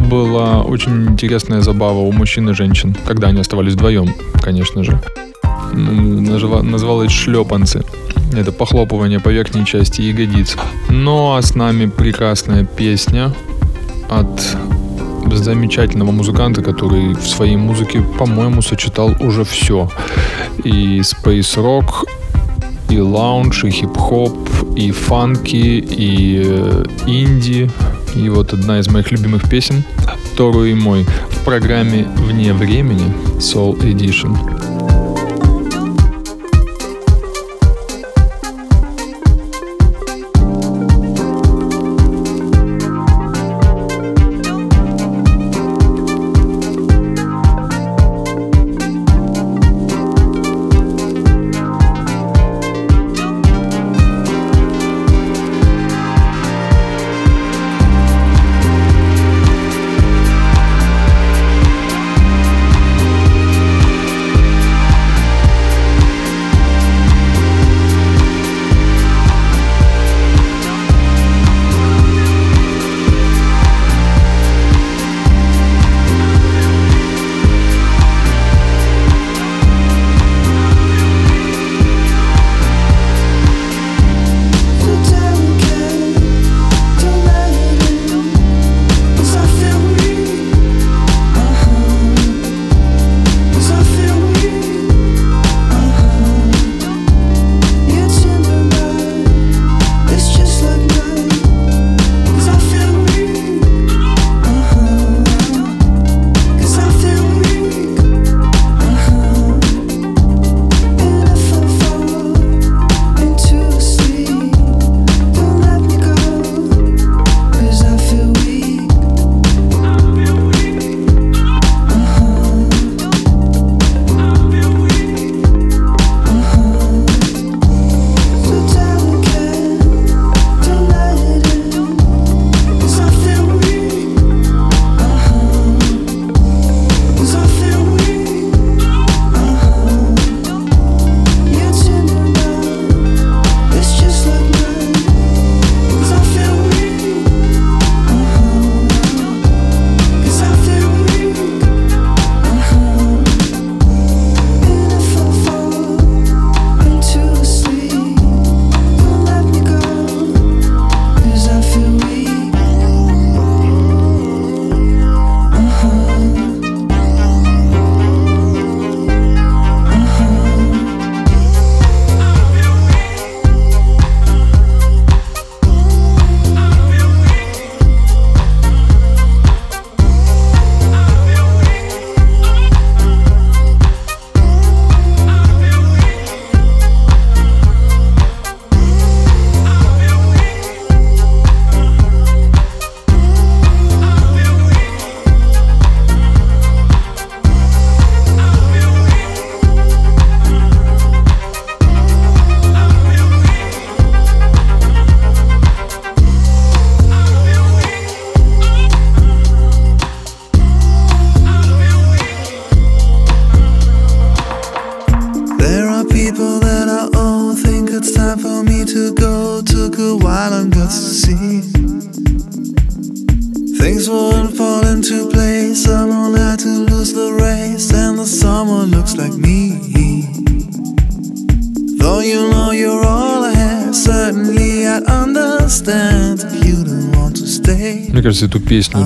была 0.09 0.61
очень 0.61 1.07
интересная 1.07 1.59
забава 1.59 1.97
у 1.97 2.09
мужчин 2.13 2.49
и 2.49 2.53
женщин, 2.53 2.95
когда 3.05 3.27
они 3.27 3.41
оставались 3.41 3.73
вдвоем, 3.73 4.15
конечно 4.41 4.81
же. 4.85 4.97
Называлось 5.73 7.11
шлепанцы. 7.11 7.83
Это 8.31 8.53
похлопывание 8.53 9.19
по 9.19 9.27
верхней 9.27 9.65
части 9.65 9.99
ягодиц. 9.99 10.55
Ну 10.87 11.35
а 11.35 11.41
с 11.41 11.53
нами 11.53 11.87
прекрасная 11.87 12.63
песня 12.63 13.33
от 14.09 14.55
замечательного 15.29 16.11
музыканта, 16.11 16.61
который 16.61 17.13
в 17.13 17.27
своей 17.27 17.57
музыке, 17.57 18.01
по-моему, 18.17 18.61
сочетал 18.61 19.13
уже 19.19 19.43
все. 19.43 19.89
И 20.63 21.01
спейс 21.03 21.57
рок, 21.57 22.05
и 22.89 23.01
лаунж, 23.01 23.65
и 23.65 23.69
хип-хоп, 23.69 24.48
и 24.75 24.91
фанки, 24.91 25.55
и 25.55 26.41
э, 26.45 26.83
инди. 27.07 27.69
И 28.15 28.29
вот 28.29 28.53
одна 28.53 28.79
из 28.79 28.87
моих 28.87 29.11
любимых 29.11 29.49
песен 29.49 29.83
«Тору 30.35 30.65
и 30.65 30.73
мой» 30.73 31.05
в 31.29 31.43
программе 31.43 32.07
«Вне 32.17 32.53
времени» 32.53 33.13
Soul 33.39 33.77
Edition. 33.81 34.58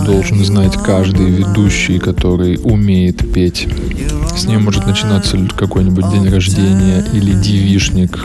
Должен 0.04 0.44
знать 0.44 0.78
каждый 0.78 1.30
ведущий, 1.30 2.00
который 2.00 2.60
умеет 2.64 3.32
петь. 3.34 3.68
С 4.36 4.46
ней 4.46 4.58
может 4.58 4.86
начинаться 4.86 5.38
какой-нибудь 5.56 6.10
день 6.10 6.30
рождения 6.30 7.06
или 7.14 7.34
девишник. 7.34 8.20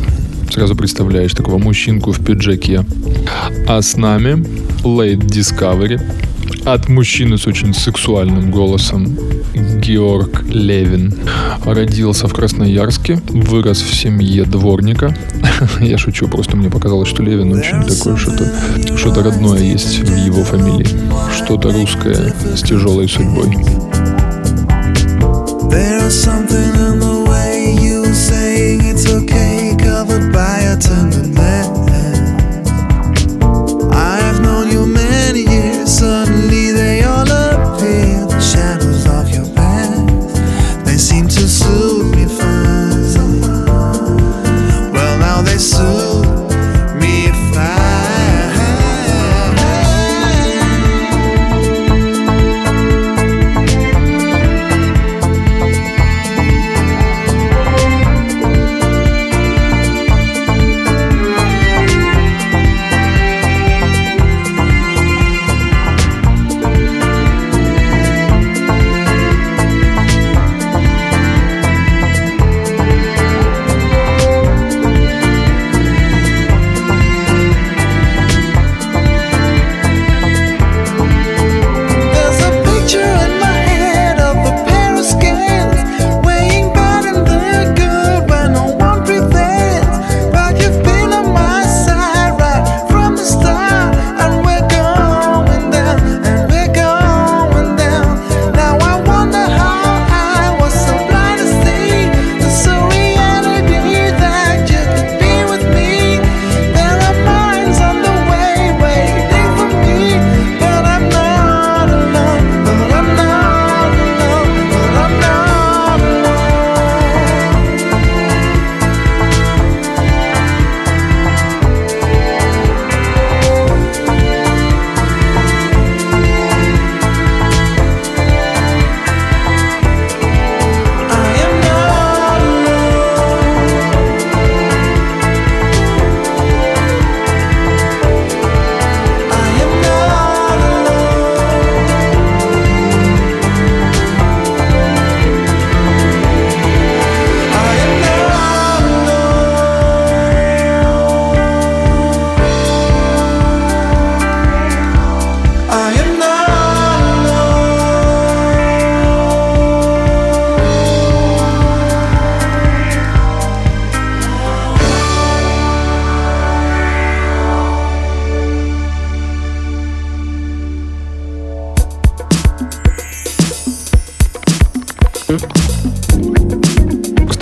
Сразу 0.51 0.75
представляешь 0.75 1.35
такого 1.35 1.59
мужчинку 1.59 2.13
в 2.13 2.25
пиджаке. 2.25 2.85
А 3.69 3.81
с 3.81 3.97
нами 3.97 4.45
Late 4.83 5.21
Discovery 5.21 6.01
от 6.65 6.89
мужчины 6.89 7.39
с 7.39 7.47
очень 7.47 7.75
сексуальным 7.75 8.51
голосом 8.51 9.17
Георг 9.81 10.45
Левин. 10.49 11.15
Родился 11.65 12.29
в 12.29 12.35
Красноярске, 12.35 13.21
вырос 13.29 13.81
в 13.81 13.95
семье 13.95 14.45
дворника. 14.45 15.17
Я 15.81 15.99
шучу, 15.99 16.29
просто 16.29 16.57
мне 16.57 16.71
показалось, 16.71 17.09
что 17.09 17.23
Левин 17.23 17.53
очень 17.53 17.83
такое 17.83 18.17
что-то 18.17 18.97
что 18.97 19.23
родное 19.23 19.61
есть 19.61 19.99
в 19.99 20.17
его 20.17 20.45
фамилии. 20.45 20.87
Что-то 21.35 21.73
русское 21.73 22.35
с 22.55 22.63
тяжелой 22.63 23.09
судьбой. 23.09 23.57
Covered 29.99 30.33
by 30.33 30.61
a 30.61 30.77
tender 30.77 31.78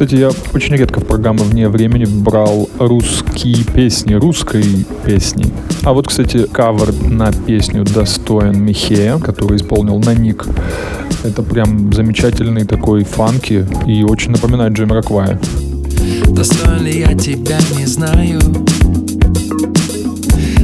Кстати, 0.06 0.20
я 0.20 0.30
очень 0.54 0.76
редко 0.76 1.00
в 1.00 1.04
программы 1.04 1.42
«Вне 1.42 1.68
времени» 1.68 2.04
брал 2.04 2.70
русские 2.78 3.64
песни, 3.64 4.14
русской 4.14 4.86
песни. 5.04 5.46
А 5.82 5.92
вот, 5.92 6.06
кстати, 6.06 6.46
кавер 6.46 6.92
на 7.10 7.32
песню 7.32 7.82
«Достоин 7.82 8.62
Михея», 8.64 9.18
который 9.18 9.56
исполнил 9.56 9.98
на 9.98 10.14
ник. 10.14 10.46
Это 11.24 11.42
прям 11.42 11.92
замечательный 11.92 12.64
такой 12.64 13.02
фанки 13.02 13.66
и 13.84 14.04
очень 14.04 14.30
напоминает 14.30 14.74
Джейм 14.74 14.92
Роквая. 14.92 15.40
Достоин 16.28 16.84
ли 16.84 17.00
я 17.00 17.12
тебя, 17.14 17.58
не 17.76 17.86
знаю 17.86 18.38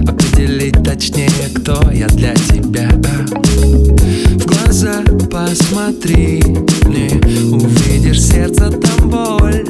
Определить 0.06 0.84
точнее, 0.84 1.30
кто 1.52 1.90
я 1.90 2.06
для 2.06 2.36
тебя 2.36 2.92
посмотри 5.46 6.40
мне 6.86 7.10
Увидишь 7.50 8.22
сердце 8.22 8.70
там 8.70 9.10
боль. 9.10 9.66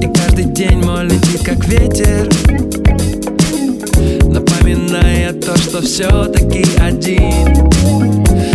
И 0.00 0.06
каждый 0.14 0.44
день 0.44 0.78
мой 0.78 1.04
летит 1.04 1.42
как 1.44 1.64
ветер 1.66 2.28
Напоминая 4.26 5.32
то, 5.32 5.56
что 5.58 5.82
все-таки 5.82 6.64
один. 6.78 7.70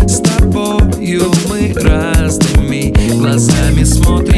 С 0.07 0.19
тобою 0.19 1.31
мы 1.49 1.73
разными 1.75 2.93
глазами 3.19 3.83
смотрим 3.83 4.34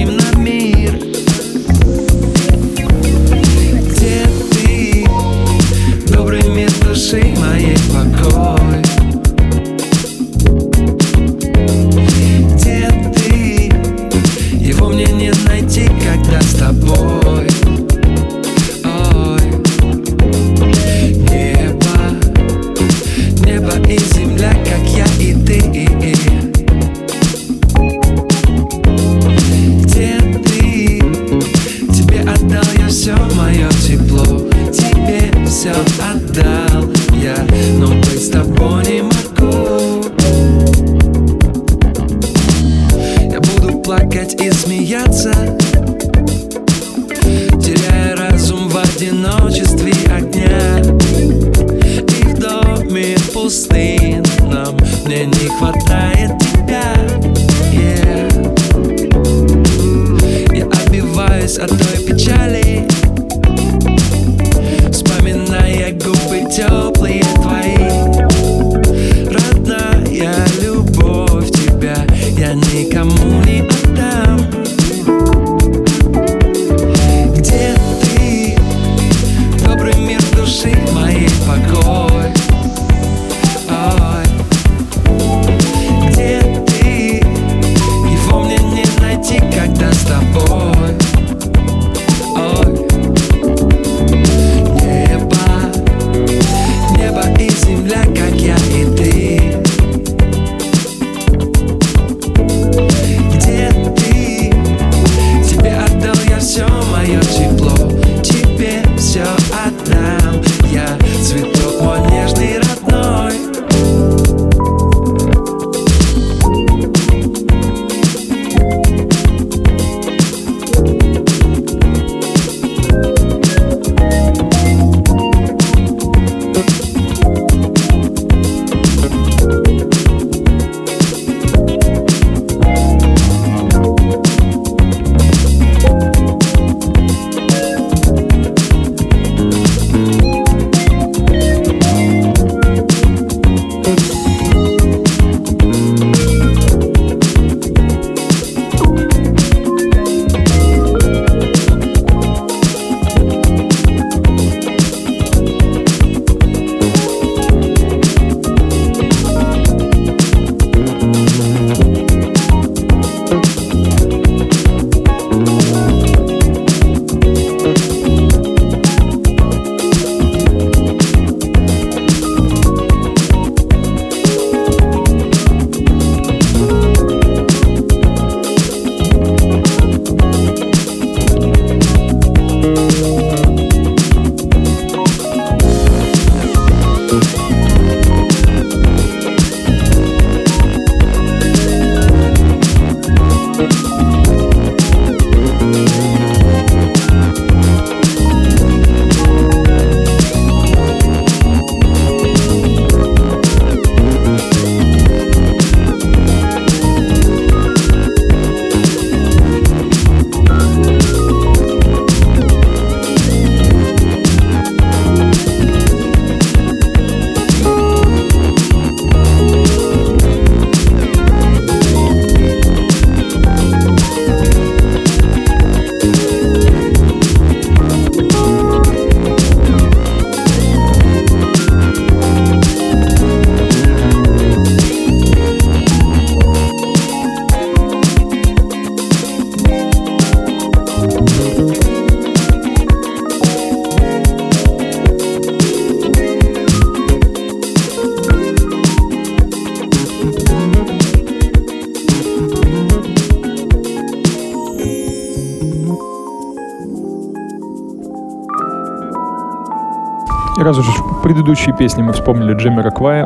предыдущей 261.47 261.71
песни 261.71 262.01
мы 262.01 262.11
вспомнили 262.11 262.53
Джимми 262.55 262.81
Роквая, 262.81 263.25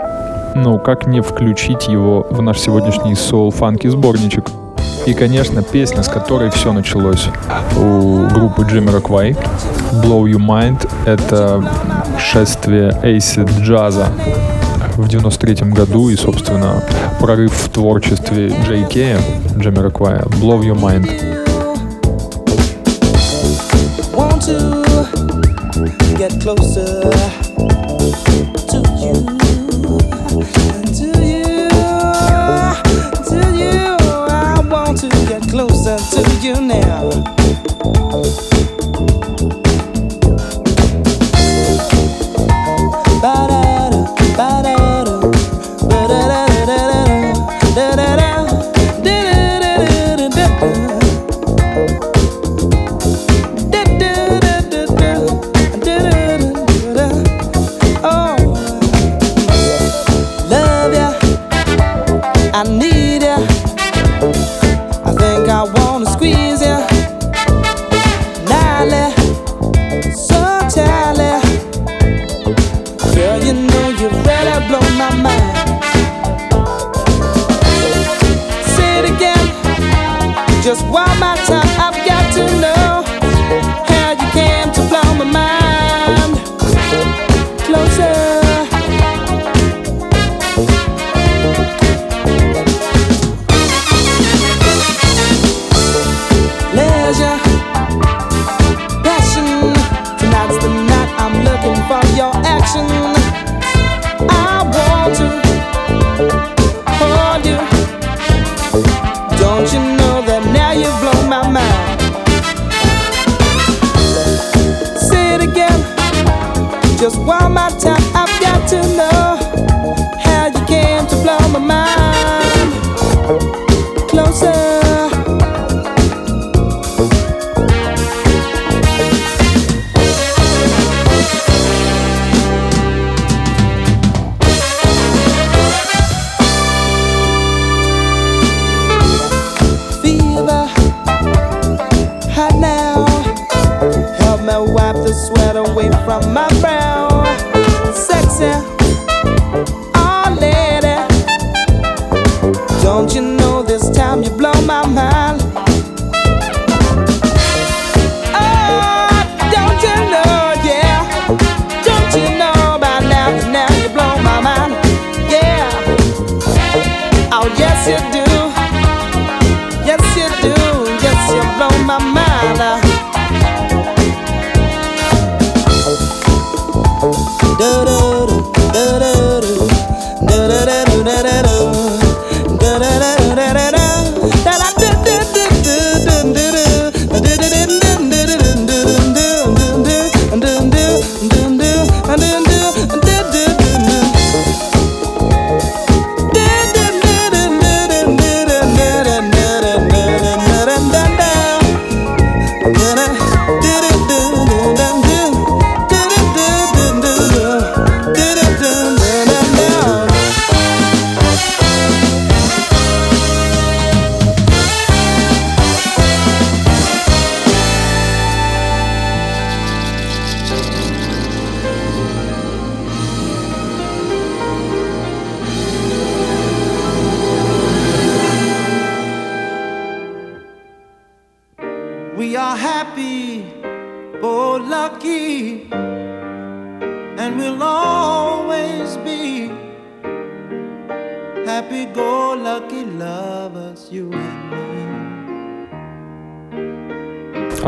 но 0.54 0.74
ну, 0.74 0.80
как 0.80 1.08
не 1.08 1.22
включить 1.22 1.88
его 1.88 2.28
в 2.30 2.40
наш 2.44 2.60
сегодняшний 2.60 3.16
соул-фанки 3.16 3.88
сборничек? 3.88 4.46
И, 5.08 5.16
конечно, 5.16 5.64
песня, 5.64 6.04
с 6.04 6.08
которой 6.08 6.52
все 6.52 6.72
началось 6.72 7.30
у 7.76 8.28
группы 8.28 8.62
Джимми 8.62 8.92
Роквай. 8.92 9.32
Blow 10.04 10.26
Your 10.26 10.38
Mind— 10.38 10.88
это 11.08 11.68
шествие 12.20 12.96
эйсид 13.02 13.50
джаза 13.60 14.10
в 14.98 15.08
93 15.08 15.72
году 15.72 16.10
и, 16.10 16.16
собственно, 16.16 16.84
прорыв 17.20 17.52
в 17.52 17.70
творчестве 17.70 18.54
Джей 18.68 18.86
Кея, 18.86 19.18
Джимми 19.58 19.80
Роквая, 19.80 20.22
Blow 20.26 20.62
Your 20.62 20.80
Mind. 20.80 21.41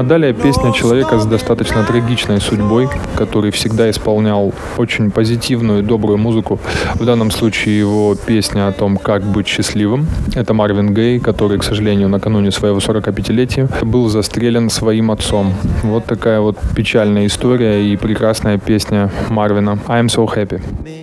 А 0.03 0.05
далее 0.05 0.33
песня 0.33 0.73
человека 0.73 1.17
с 1.17 1.25
достаточно 1.25 1.81
трагичной 1.85 2.41
судьбой, 2.41 2.89
который 3.15 3.51
всегда 3.51 3.89
исполнял 3.89 4.53
очень 4.77 5.11
позитивную 5.11 5.79
и 5.79 5.81
добрую 5.81 6.17
музыку. 6.17 6.59
В 6.95 7.05
данном 7.05 7.31
случае 7.31 7.79
его 7.79 8.13
песня 8.13 8.67
о 8.67 8.73
том, 8.73 8.97
как 8.97 9.23
быть 9.23 9.47
счастливым. 9.47 10.05
Это 10.35 10.53
Марвин 10.53 10.93
Гей, 10.93 11.21
который, 11.21 11.57
к 11.57 11.63
сожалению, 11.63 12.09
накануне 12.09 12.51
своего 12.51 12.79
45-летия 12.79 13.85
был 13.85 14.09
застрелен 14.09 14.69
своим 14.69 15.09
отцом. 15.09 15.53
Вот 15.83 16.03
такая 16.03 16.41
вот 16.41 16.57
печальная 16.75 17.25
история 17.25 17.81
и 17.81 17.95
прекрасная 17.95 18.57
песня 18.57 19.09
Марвина 19.29 19.79
«I'm 19.87 20.07
so 20.07 20.27
happy». 20.27 21.02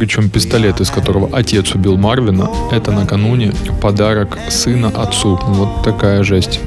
Причем 0.00 0.30
пистолет, 0.30 0.80
из 0.80 0.88
которого 0.88 1.28
отец 1.30 1.74
убил 1.74 1.98
Марвина, 1.98 2.48
это 2.72 2.90
накануне 2.90 3.52
подарок 3.82 4.38
сына 4.48 4.88
отцу. 4.88 5.38
Вот 5.46 5.82
такая 5.84 6.22
жесть. 6.22 6.58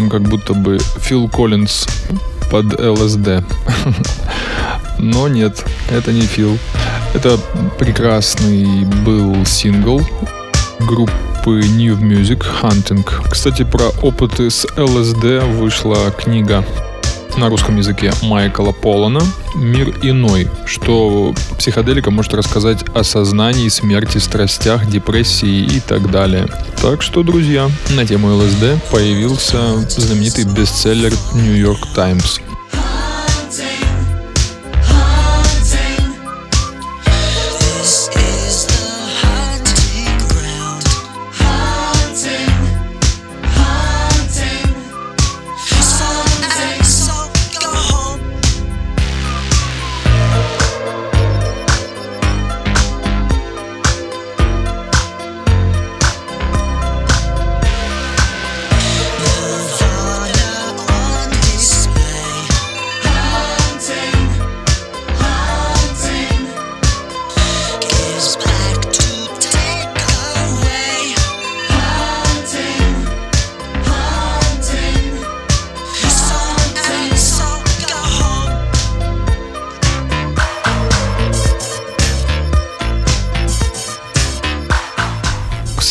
Прям 0.00 0.08
как 0.08 0.22
будто 0.22 0.54
бы 0.54 0.78
Фил 1.00 1.28
Коллинз 1.28 1.86
под 2.50 2.80
ЛСД. 2.80 3.44
Но 4.98 5.28
нет, 5.28 5.64
это 5.90 6.12
не 6.12 6.22
Фил. 6.22 6.56
Это 7.14 7.38
прекрасный 7.78 8.84
был 9.04 9.44
сингл 9.44 10.00
группы 10.80 11.60
New 11.76 11.96
Music 11.96 12.44
Hunting. 12.62 13.04
Кстати, 13.30 13.64
про 13.64 13.88
опыты 14.02 14.50
с 14.50 14.66
ЛСД 14.76 15.44
вышла 15.58 16.10
книга 16.12 16.64
на 17.40 17.48
русском 17.48 17.76
языке 17.76 18.12
Майкла 18.22 18.70
Полана 18.70 19.22
«Мир 19.54 19.94
иной», 20.02 20.46
что 20.66 21.34
психоделика 21.58 22.10
может 22.10 22.34
рассказать 22.34 22.84
о 22.94 23.02
сознании, 23.02 23.68
смерти, 23.68 24.18
страстях, 24.18 24.86
депрессии 24.86 25.64
и 25.64 25.80
так 25.80 26.10
далее. 26.10 26.46
Так 26.82 27.00
что, 27.00 27.22
друзья, 27.22 27.70
на 27.96 28.06
тему 28.06 28.36
ЛСД 28.36 28.90
появился 28.92 29.78
знаменитый 29.88 30.44
бестселлер 30.44 31.12
New 31.34 31.56
York 31.56 31.80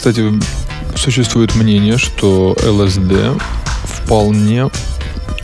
Кстати, 0.10 0.34
существует 0.96 1.54
мнение, 1.54 2.00
что 2.00 2.58
ЛСД 2.66 3.40
вполне 3.84 4.72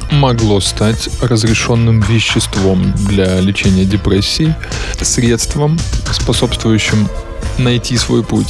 могло 0.09 0.59
стать 0.59 1.07
разрешенным 1.21 2.01
веществом 2.01 2.91
для 2.93 3.39
лечения 3.41 3.85
депрессии, 3.85 4.55
средством, 4.99 5.77
способствующим 6.11 7.07
найти 7.59 7.95
свой 7.95 8.23
путь. 8.23 8.47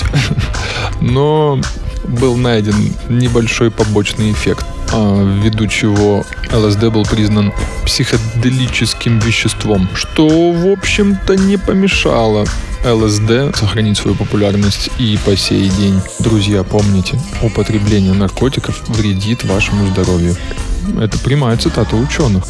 Но 1.02 1.60
был 2.06 2.38
найден 2.38 2.94
небольшой 3.10 3.70
побочный 3.70 4.32
эффект, 4.32 4.66
ввиду 4.96 5.68
чего 5.68 6.26
ЛСД 6.52 6.86
был 6.86 7.06
признан 7.06 7.54
психоделическим 7.86 9.20
веществом, 9.20 9.90
что, 9.94 10.52
в 10.52 10.68
общем-то, 10.72 11.36
не 11.36 11.58
помешало 11.58 12.46
ЛСД 12.86 13.56
сохранить 13.56 13.98
свою 13.98 14.16
популярность 14.16 14.90
и 15.00 15.18
по 15.26 15.36
сей 15.36 15.70
день. 15.70 16.00
Друзья, 16.20 16.64
помните, 16.64 17.20
употребление 17.42 18.14
наркотиков 18.14 18.88
вредит 18.88 19.44
вашему 19.44 19.88
здоровью. 19.88 20.36
Это 21.00 21.18
прямая 21.20 21.58
цитата 21.58 21.96
ученых. 21.96 22.44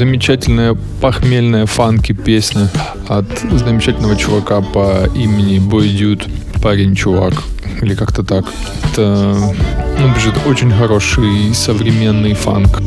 Замечательная 0.00 0.78
похмельная 1.02 1.66
фанки 1.66 2.12
песня 2.12 2.70
от 3.06 3.26
замечательного 3.52 4.16
чувака 4.16 4.62
по 4.62 5.06
имени 5.14 5.58
Dude, 5.58 6.26
парень-чувак, 6.62 7.34
или 7.82 7.94
как-то 7.94 8.22
так. 8.22 8.46
Это, 8.82 9.36
ну, 9.98 10.14
бежит 10.14 10.32
очень 10.46 10.70
хороший 10.70 11.54
современный 11.54 12.32
фанк. 12.32 12.80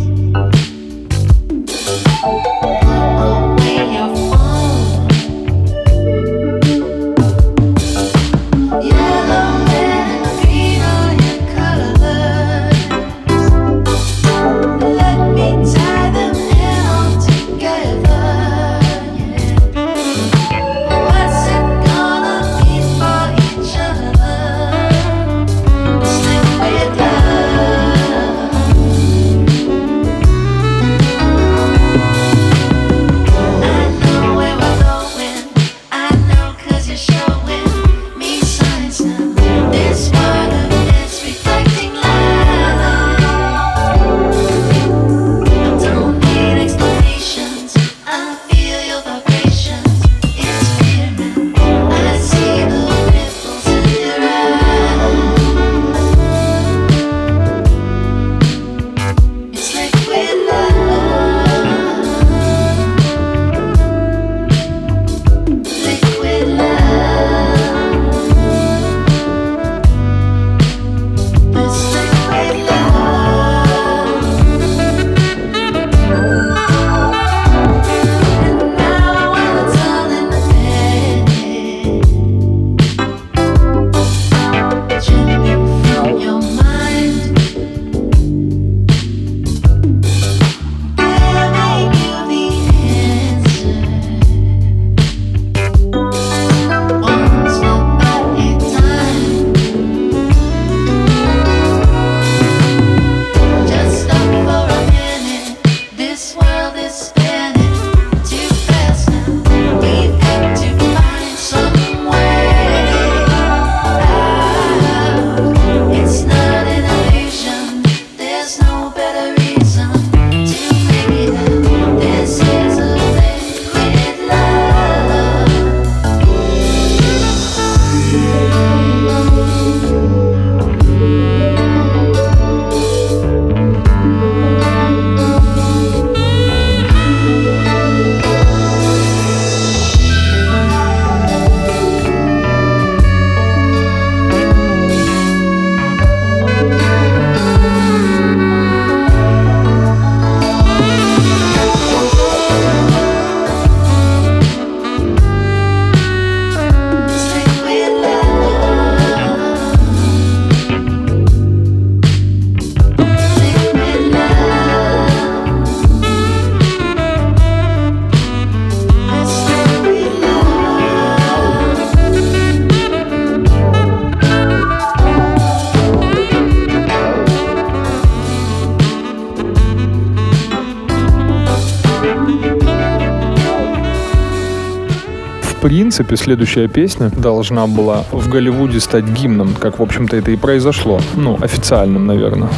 Принципе, 185.94 186.15
следующая 186.15 186.68
песня 186.68 187.11
должна 187.15 187.68
была 187.68 188.03
в 188.11 188.28
Голливуде 188.28 188.80
стать 188.80 189.06
гимном, 189.06 189.53
как, 189.53 189.78
в 189.78 189.84
общем-то, 189.84 190.18
это 190.18 190.32
и 190.32 190.36
произошло. 190.36 190.99
Ну, 191.15 191.38
официальным, 191.40 192.07
наверное. 192.07 192.49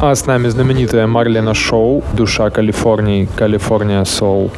А 0.00 0.14
с 0.14 0.24
нами 0.24 0.48
знаменитая 0.48 1.06
Марлена 1.06 1.52
Шоу 1.52 2.02
«Душа 2.14 2.48
Калифорнии», 2.48 3.28
«Калифорния 3.36 4.04
Соул». 4.04 4.50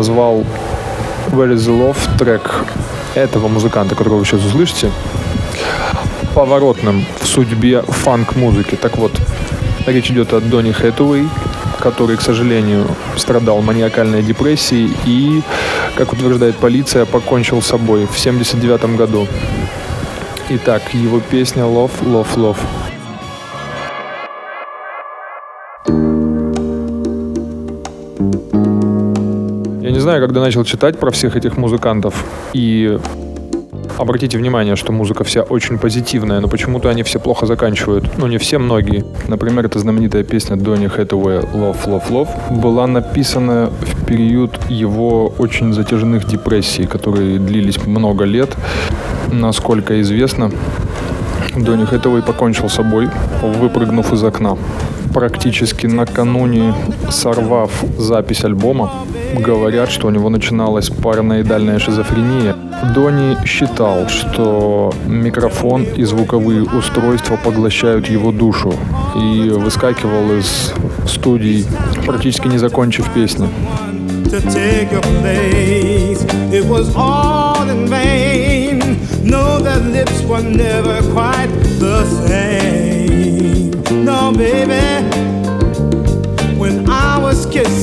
Назвал 0.00 0.46
Where 1.30 1.52
is 1.52 1.68
the 1.68 1.78
Love 1.78 1.98
трек 2.16 2.64
этого 3.14 3.48
музыканта, 3.48 3.94
которого 3.94 4.20
вы 4.20 4.24
сейчас 4.24 4.42
услышите, 4.42 4.90
поворотным 6.34 7.04
в 7.20 7.26
судьбе 7.26 7.82
фанк-музыки. 7.82 8.76
Так 8.76 8.96
вот, 8.96 9.12
речь 9.86 10.10
идет 10.10 10.32
о 10.32 10.40
Донни 10.40 10.72
Хэтуэй, 10.72 11.28
который, 11.80 12.16
к 12.16 12.22
сожалению, 12.22 12.86
страдал 13.16 13.60
маниакальной 13.60 14.22
депрессией 14.22 14.90
и, 15.04 15.42
как 15.96 16.14
утверждает 16.14 16.56
полиция, 16.56 17.04
покончил 17.04 17.60
с 17.60 17.66
собой 17.66 18.06
в 18.06 18.16
1979 18.18 18.96
году. 18.96 19.28
Итак, 20.48 20.94
его 20.94 21.20
песня 21.20 21.64
«Love, 21.64 21.92
Love, 22.00 22.36
Love». 22.36 22.58
Когда 30.30 30.42
начал 30.42 30.62
читать 30.62 30.96
про 30.96 31.10
всех 31.10 31.34
этих 31.34 31.56
музыкантов 31.56 32.24
и 32.52 32.98
Обратите 33.98 34.38
внимание, 34.38 34.76
что 34.76 34.92
музыка 34.92 35.24
вся 35.24 35.42
очень 35.42 35.78
позитивная, 35.78 36.40
но 36.40 36.48
почему-то 36.48 36.88
они 36.88 37.02
все 37.02 37.18
плохо 37.18 37.46
заканчивают. 37.46 38.04
Ну, 38.16 38.28
не 38.28 38.38
все, 38.38 38.58
многие. 38.58 39.04
Например, 39.28 39.66
эта 39.66 39.78
знаменитая 39.78 40.22
песня 40.22 40.56
Донни 40.56 40.86
Хэтэуэя 40.86 41.40
«Love, 41.40 41.84
Love, 41.86 42.10
Love» 42.10 42.60
была 42.62 42.86
написана 42.86 43.70
в 43.80 44.06
период 44.06 44.58
его 44.70 45.34
очень 45.38 45.74
затяжных 45.74 46.26
депрессий, 46.26 46.86
которые 46.86 47.38
длились 47.38 47.84
много 47.86 48.24
лет. 48.24 48.56
Насколько 49.32 50.00
известно, 50.00 50.50
Донни 51.56 51.84
Хэтэуэй 51.84 52.22
покончил 52.22 52.68
с 52.68 52.74
собой, 52.74 53.08
выпрыгнув 53.42 54.12
из 54.12 54.24
окна 54.24 54.56
практически 55.12 55.86
накануне 55.86 56.74
сорвав 57.10 57.70
запись 57.98 58.44
альбома, 58.44 58.90
говорят, 59.38 59.90
что 59.90 60.08
у 60.08 60.10
него 60.10 60.28
начиналась 60.28 60.90
параноидальная 60.90 61.78
шизофрения. 61.78 62.56
Дони 62.94 63.36
считал, 63.44 64.08
что 64.08 64.92
микрофон 65.06 65.82
и 65.82 66.04
звуковые 66.04 66.64
устройства 66.64 67.36
поглощают 67.36 68.08
его 68.08 68.32
душу 68.32 68.72
и 69.16 69.50
выскакивал 69.50 70.32
из 70.38 70.72
студий, 71.06 71.66
практически 72.06 72.48
не 72.48 72.58
закончив 72.58 73.08
песни. 73.12 73.48
Baby. 84.40 85.19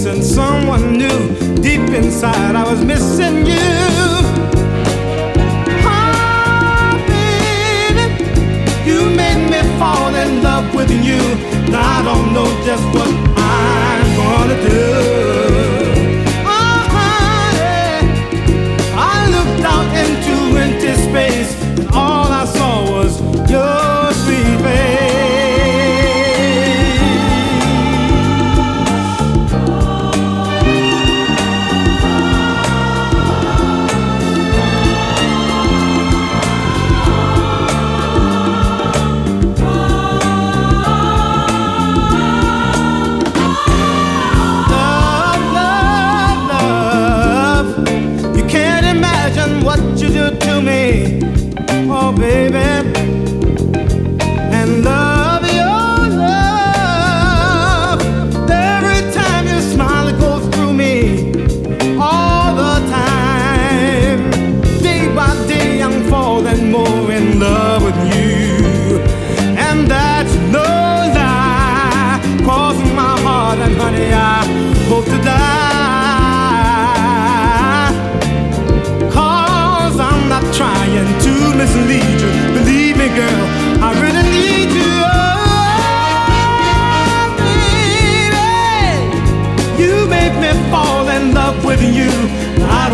Kissing 0.07 0.23
someone 0.23 0.97
new, 0.97 1.35
deep 1.55 1.81
inside 1.89 2.55
I 2.55 2.63
was 2.63 2.81
missing 2.81 3.45
you. 3.45 3.67
Oh, 5.84 6.95
baby, 7.09 8.05
you 8.89 9.09
made 9.17 9.49
me 9.51 9.61
fall 9.77 10.15
in 10.15 10.41
love 10.41 10.73
with 10.73 10.89
you. 10.91 11.19
Now 11.69 11.99
I 11.99 12.03
don't 12.05 12.34
know 12.34 12.47
just 12.63 12.85
what 12.95 13.09
I'm 13.35 14.15
gonna 14.15 14.69
do. 14.69 15.16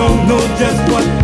don't 0.08 0.28
know 0.28 0.40
just 0.58 0.92
what 0.92 1.23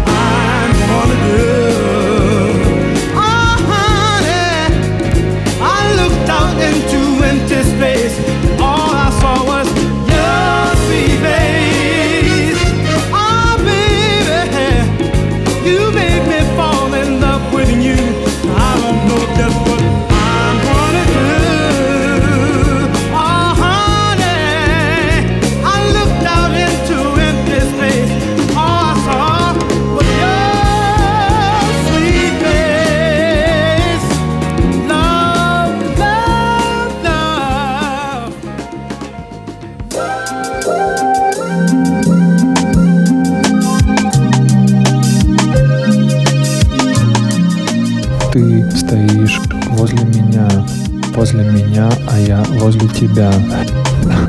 тебя. 52.77 53.31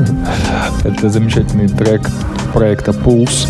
Это 0.85 1.11
замечательный 1.11 1.69
трек 1.69 2.03
проекта 2.53 2.93
Pulse. 2.93 3.49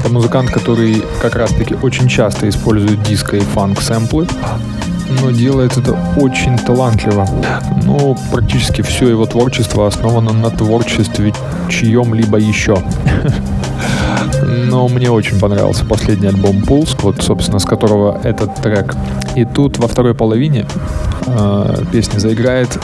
Это 0.00 0.12
музыкант, 0.12 0.50
который 0.50 1.02
как 1.22 1.36
раз-таки 1.36 1.74
очень 1.74 2.08
часто 2.08 2.48
использует 2.48 3.02
диско 3.02 3.36
и 3.36 3.40
фанк-сэмплы, 3.40 4.26
но 5.20 5.30
делает 5.30 5.76
это 5.76 5.96
очень 6.16 6.58
талантливо. 6.58 7.26
Ну, 7.84 8.16
практически 8.30 8.82
все 8.82 9.08
его 9.08 9.26
творчество 9.26 9.86
основано 9.86 10.32
на 10.32 10.50
творчестве 10.50 11.32
чьем-либо 11.70 12.38
еще. 12.38 12.82
Но 14.66 14.88
мне 14.88 15.10
очень 15.10 15.38
понравился 15.38 15.84
последний 15.84 16.28
альбом 16.28 16.58
Pulse, 16.58 16.96
вот, 17.02 17.22
собственно, 17.22 17.58
с 17.58 17.64
которого 17.64 18.20
этот 18.22 18.54
трек. 18.56 18.94
И 19.34 19.44
тут 19.44 19.78
во 19.78 19.88
второй 19.88 20.14
половине 20.14 20.66
э, 21.26 21.76
песни 21.92 22.18
заиграет 22.18 22.78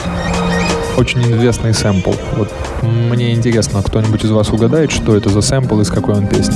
очень 0.97 1.21
известный 1.31 1.73
сэмпл. 1.73 2.13
Вот 2.37 2.51
мне 2.81 3.33
интересно, 3.33 3.81
кто-нибудь 3.83 4.23
из 4.23 4.31
вас 4.31 4.49
угадает, 4.49 4.91
что 4.91 5.15
это 5.15 5.29
за 5.29 5.41
сэмпл 5.41 5.79
и 5.81 5.85
с 5.85 5.89
какой 5.89 6.15
он 6.15 6.27
песни? 6.27 6.55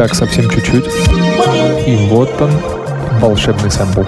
Так 0.00 0.14
совсем 0.14 0.48
чуть-чуть. 0.48 0.86
И 1.86 2.08
вот 2.08 2.30
он, 2.40 2.50
волшебный 3.20 3.70
сэмпл. 3.70 4.00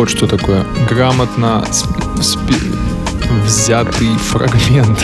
Вот 0.00 0.08
что 0.08 0.26
такое. 0.26 0.64
Грамотно 0.88 1.62
взятый 3.44 4.16
фрагмент. 4.16 4.98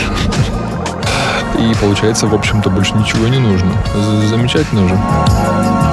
И 1.59 1.75
получается, 1.79 2.25
в 2.25 2.33
общем-то, 2.33 2.71
больше 2.71 2.95
ничего 2.95 3.27
не 3.27 3.37
нужно. 3.37 3.71
Замечательно 4.27 4.87
же. 4.87 5.86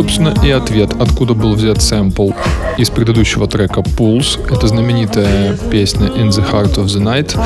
Собственно, 0.00 0.34
и 0.42 0.50
ответ, 0.50 0.94
откуда 0.98 1.34
был 1.34 1.52
взят 1.52 1.82
сэмпл 1.82 2.30
из 2.78 2.88
предыдущего 2.88 3.46
трека 3.46 3.80
Pulse. 3.80 4.40
Это 4.50 4.66
знаменитая 4.66 5.58
песня 5.70 6.06
In 6.06 6.30
the 6.30 6.42
Heart 6.50 6.76
of 6.76 6.86
the 6.86 7.02
Night 7.02 7.38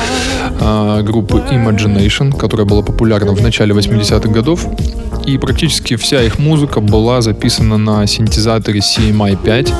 э, 0.61 1.03
группы 1.03 1.43
Imagination, 1.51 2.33
которая 2.37 2.65
была 2.65 2.81
популярна 2.81 3.33
в 3.33 3.41
начале 3.41 3.73
80-х 3.75 4.29
годов 4.29 4.65
И 5.25 5.37
практически 5.37 5.97
вся 5.97 6.21
их 6.21 6.39
музыка 6.39 6.79
была 6.79 7.21
записана 7.21 7.77
на 7.77 8.07
синтезаторе 8.07 8.79
CMI 8.79 9.37
5. 9.43 9.73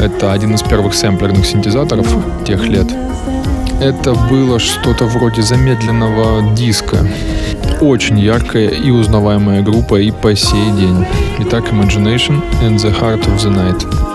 Это 0.00 0.32
один 0.32 0.54
из 0.54 0.62
первых 0.62 0.94
сэмплерных 0.94 1.44
синтезаторов 1.44 2.06
тех 2.46 2.64
лет. 2.68 2.86
Это 3.80 4.14
было 4.14 4.60
что-то 4.60 5.06
вроде 5.06 5.42
замедленного 5.42 6.54
диска. 6.54 6.98
Очень 7.80 8.18
яркая 8.18 8.68
и 8.68 8.90
узнаваемая 8.90 9.62
группа 9.62 10.00
и 10.00 10.10
по 10.10 10.34
сей 10.34 10.70
день. 10.72 11.04
Итак, 11.40 11.64
Imagination 11.72 12.40
and 12.62 12.76
the 12.76 12.90
Heart 13.00 13.26
of 13.26 13.38
the 13.38 13.50
Night. 13.50 14.13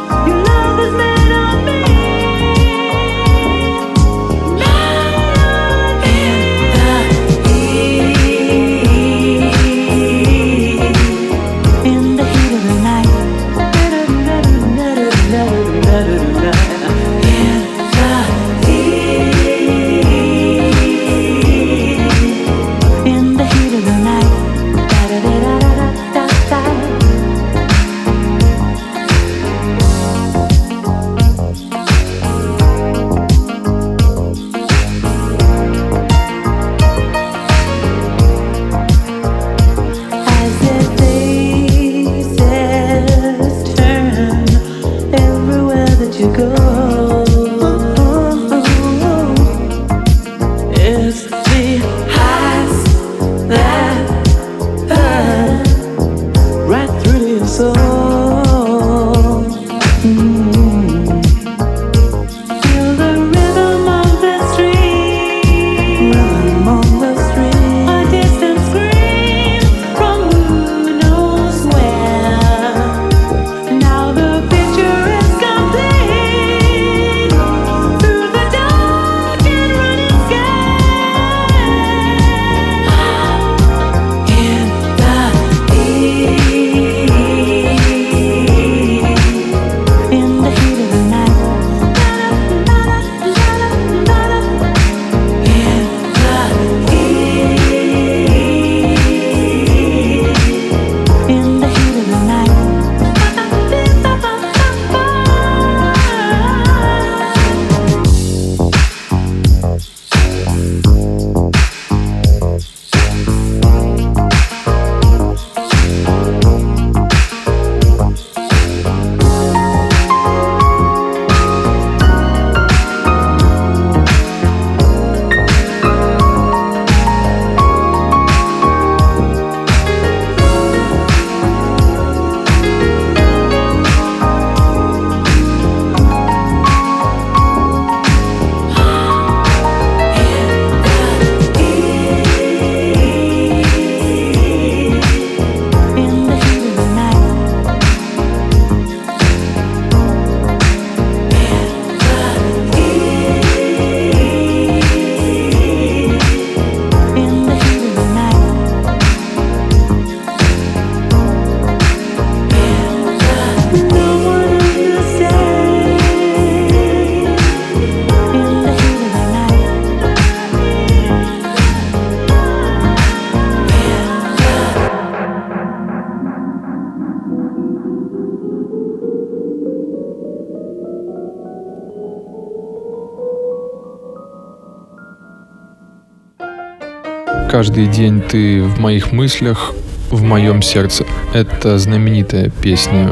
Каждый 187.60 187.88
день 187.88 188.22
ты 188.22 188.64
в 188.64 188.80
моих 188.80 189.12
мыслях, 189.12 189.74
в 190.12 190.24
моем 190.24 190.62
сердце. 190.62 191.06
Это 191.34 191.78
знаменитая 191.78 192.50
песня 192.50 193.12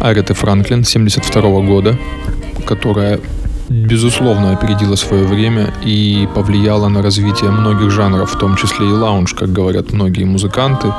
Ареты 0.00 0.32
Франклин 0.32 0.82
72 0.82 1.42
года, 1.60 1.98
которая 2.64 3.20
безусловно 3.68 4.52
опередила 4.52 4.96
свое 4.96 5.26
время 5.26 5.74
и 5.84 6.26
повлияла 6.34 6.88
на 6.88 7.02
развитие 7.02 7.50
многих 7.50 7.90
жанров, 7.90 8.32
в 8.34 8.38
том 8.38 8.56
числе 8.56 8.88
и 8.88 8.92
лаунж, 8.92 9.34
как 9.34 9.52
говорят 9.52 9.92
многие 9.92 10.24
музыканты, 10.24 10.94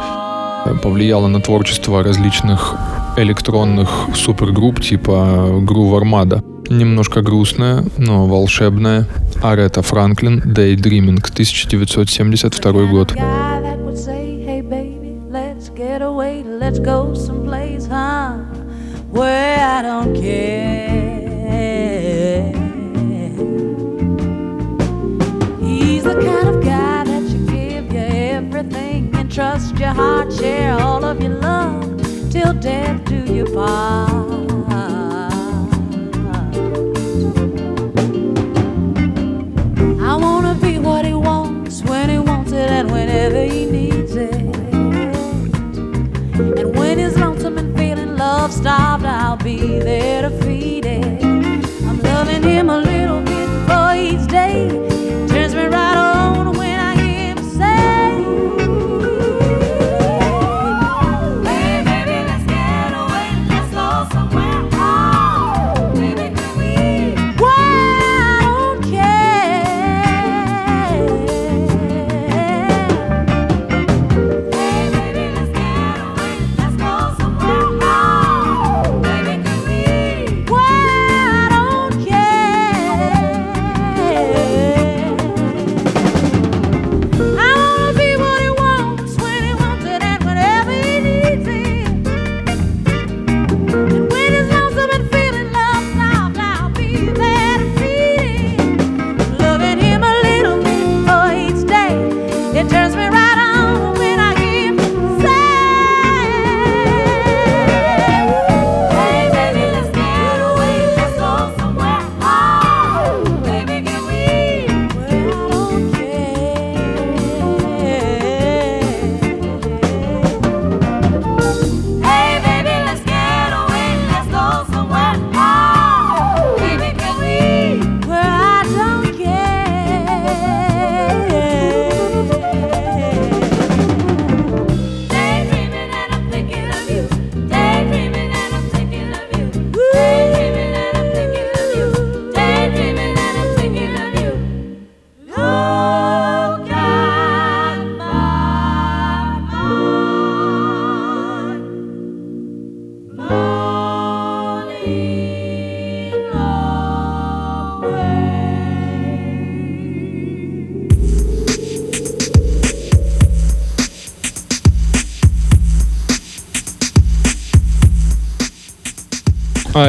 повлияла 0.83 1.25
на 1.25 1.41
творчество 1.41 2.03
различных 2.03 2.75
электронных 3.17 3.89
супергрупп 4.13 4.81
типа 4.81 5.47
Groove 5.67 5.99
Armada. 5.99 6.43
Немножко 6.69 7.23
грустная, 7.23 7.85
но 7.97 8.27
волшебная. 8.27 9.07
Арета 9.41 9.81
Франклин 9.81 10.41
«Daydreaming», 10.45 11.19
1972 11.21 12.87
год. 12.87 13.13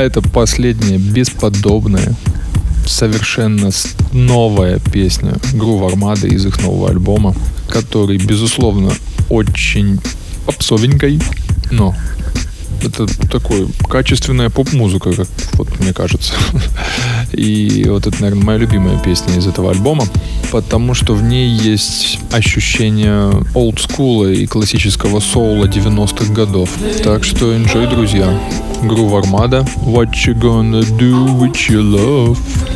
Это 0.02 0.20
последняя 0.20 0.98
бесподобная, 0.98 2.14
совершенно 2.86 3.70
новая 4.12 4.78
песня 4.78 5.34
Грув 5.52 5.90
Армады 5.90 6.28
из 6.28 6.44
их 6.46 6.60
нового 6.62 6.90
альбома, 6.90 7.34
который, 7.68 8.18
безусловно, 8.18 8.92
очень 9.28 10.00
попсовенькой, 10.46 11.20
но 11.70 11.94
это 12.84 13.06
такой 13.28 13.68
качественная 13.88 14.50
поп-музыка, 14.50 15.12
как 15.12 15.28
вот 15.54 15.80
мне 15.80 15.92
кажется. 15.92 16.34
И 17.32 17.86
вот 17.88 18.06
это, 18.06 18.20
наверное, 18.20 18.44
моя 18.44 18.58
любимая 18.58 18.98
песня 18.98 19.36
из 19.36 19.46
этого 19.46 19.70
альбома, 19.70 20.04
потому 20.50 20.94
что 20.94 21.14
в 21.14 21.22
ней 21.22 21.48
есть 21.48 22.18
ощущение 22.30 23.30
олдскула 23.54 24.32
и 24.32 24.46
классического 24.46 25.20
соула 25.20 25.66
90-х 25.66 26.32
годов. 26.32 26.70
Так 27.02 27.24
что 27.24 27.54
enjoy, 27.54 27.88
друзья. 27.88 28.38
Groove 28.88 29.14
Armada. 29.14 29.62
What 29.84 30.26
you 30.26 30.34
gonna 30.34 30.82
do 30.82 31.32
with 31.34 31.70
your 31.70 31.82
love? 31.82 32.71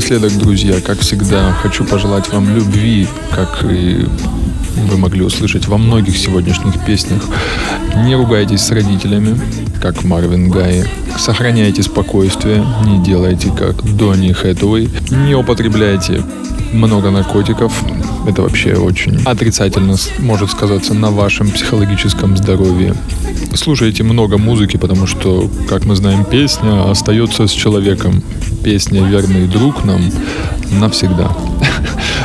Напоследок, 0.00 0.38
друзья, 0.38 0.80
как 0.80 1.00
всегда, 1.00 1.52
хочу 1.52 1.84
пожелать 1.84 2.32
вам 2.32 2.56
любви, 2.56 3.06
как 3.34 3.62
и 3.70 4.06
вы 4.88 4.96
могли 4.96 5.20
услышать 5.20 5.68
во 5.68 5.76
многих 5.76 6.16
сегодняшних 6.16 6.82
песнях. 6.86 7.22
Не 8.06 8.16
ругайтесь 8.16 8.62
с 8.62 8.70
родителями, 8.70 9.38
как 9.82 10.02
Марвин 10.02 10.48
Гай. 10.48 10.84
Сохраняйте 11.18 11.82
спокойствие, 11.82 12.64
не 12.86 13.04
делайте 13.04 13.50
как 13.50 13.84
Донни 13.94 14.32
Хэтуэй. 14.32 14.88
Не 15.10 15.34
употребляйте 15.34 16.22
много 16.72 17.10
наркотиков. 17.10 17.70
Это 18.26 18.40
вообще 18.40 18.76
очень 18.76 19.20
отрицательно 19.26 19.96
может 20.18 20.50
сказаться 20.50 20.94
на 20.94 21.10
вашем 21.10 21.50
психологическом 21.50 22.38
здоровье. 22.38 22.94
Слушайте 23.54 24.02
много 24.02 24.38
музыки, 24.38 24.78
потому 24.78 25.06
что, 25.06 25.50
как 25.68 25.84
мы 25.84 25.94
знаем, 25.94 26.24
песня 26.24 26.90
остается 26.90 27.46
с 27.46 27.50
человеком 27.50 28.22
песня 28.62 29.02
«Верный 29.02 29.46
друг» 29.46 29.84
нам 29.84 30.00
навсегда. 30.80 31.30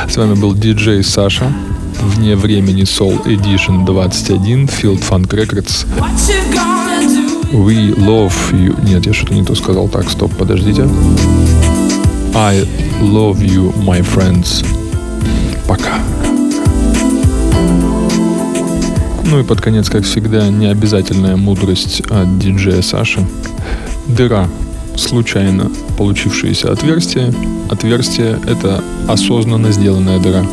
С 0.08 0.16
вами 0.16 0.34
был 0.34 0.54
диджей 0.54 1.02
Саша. 1.02 1.52
Вне 2.00 2.36
времени 2.36 2.82
Soul 2.82 3.24
Edition 3.24 3.84
21, 3.84 4.66
Field 4.66 5.02
Funk 5.08 5.28
Records. 5.28 5.86
We 7.52 7.96
love 7.96 8.34
you. 8.52 8.76
Нет, 8.84 9.06
я 9.06 9.12
что-то 9.12 9.34
не 9.34 9.44
то 9.44 9.54
сказал. 9.54 9.88
Так, 9.88 10.10
стоп, 10.10 10.34
подождите. 10.36 10.82
I 12.34 12.66
love 13.00 13.40
you, 13.40 13.74
my 13.78 14.00
friends. 14.02 14.64
Пока. 15.66 15.98
Ну 19.24 19.40
и 19.40 19.42
под 19.42 19.60
конец, 19.60 19.88
как 19.88 20.04
всегда, 20.04 20.48
необязательная 20.48 21.36
мудрость 21.36 22.02
от 22.10 22.38
диджея 22.38 22.82
Саши. 22.82 23.26
Дыра 24.06 24.48
случайно 24.96 25.70
получившееся 25.96 26.72
отверстие. 26.72 27.32
Отверстие— 27.68 28.38
это 28.46 28.82
осознанно 29.08 29.72
сделанная 29.72 30.18
дыра. 30.18 30.44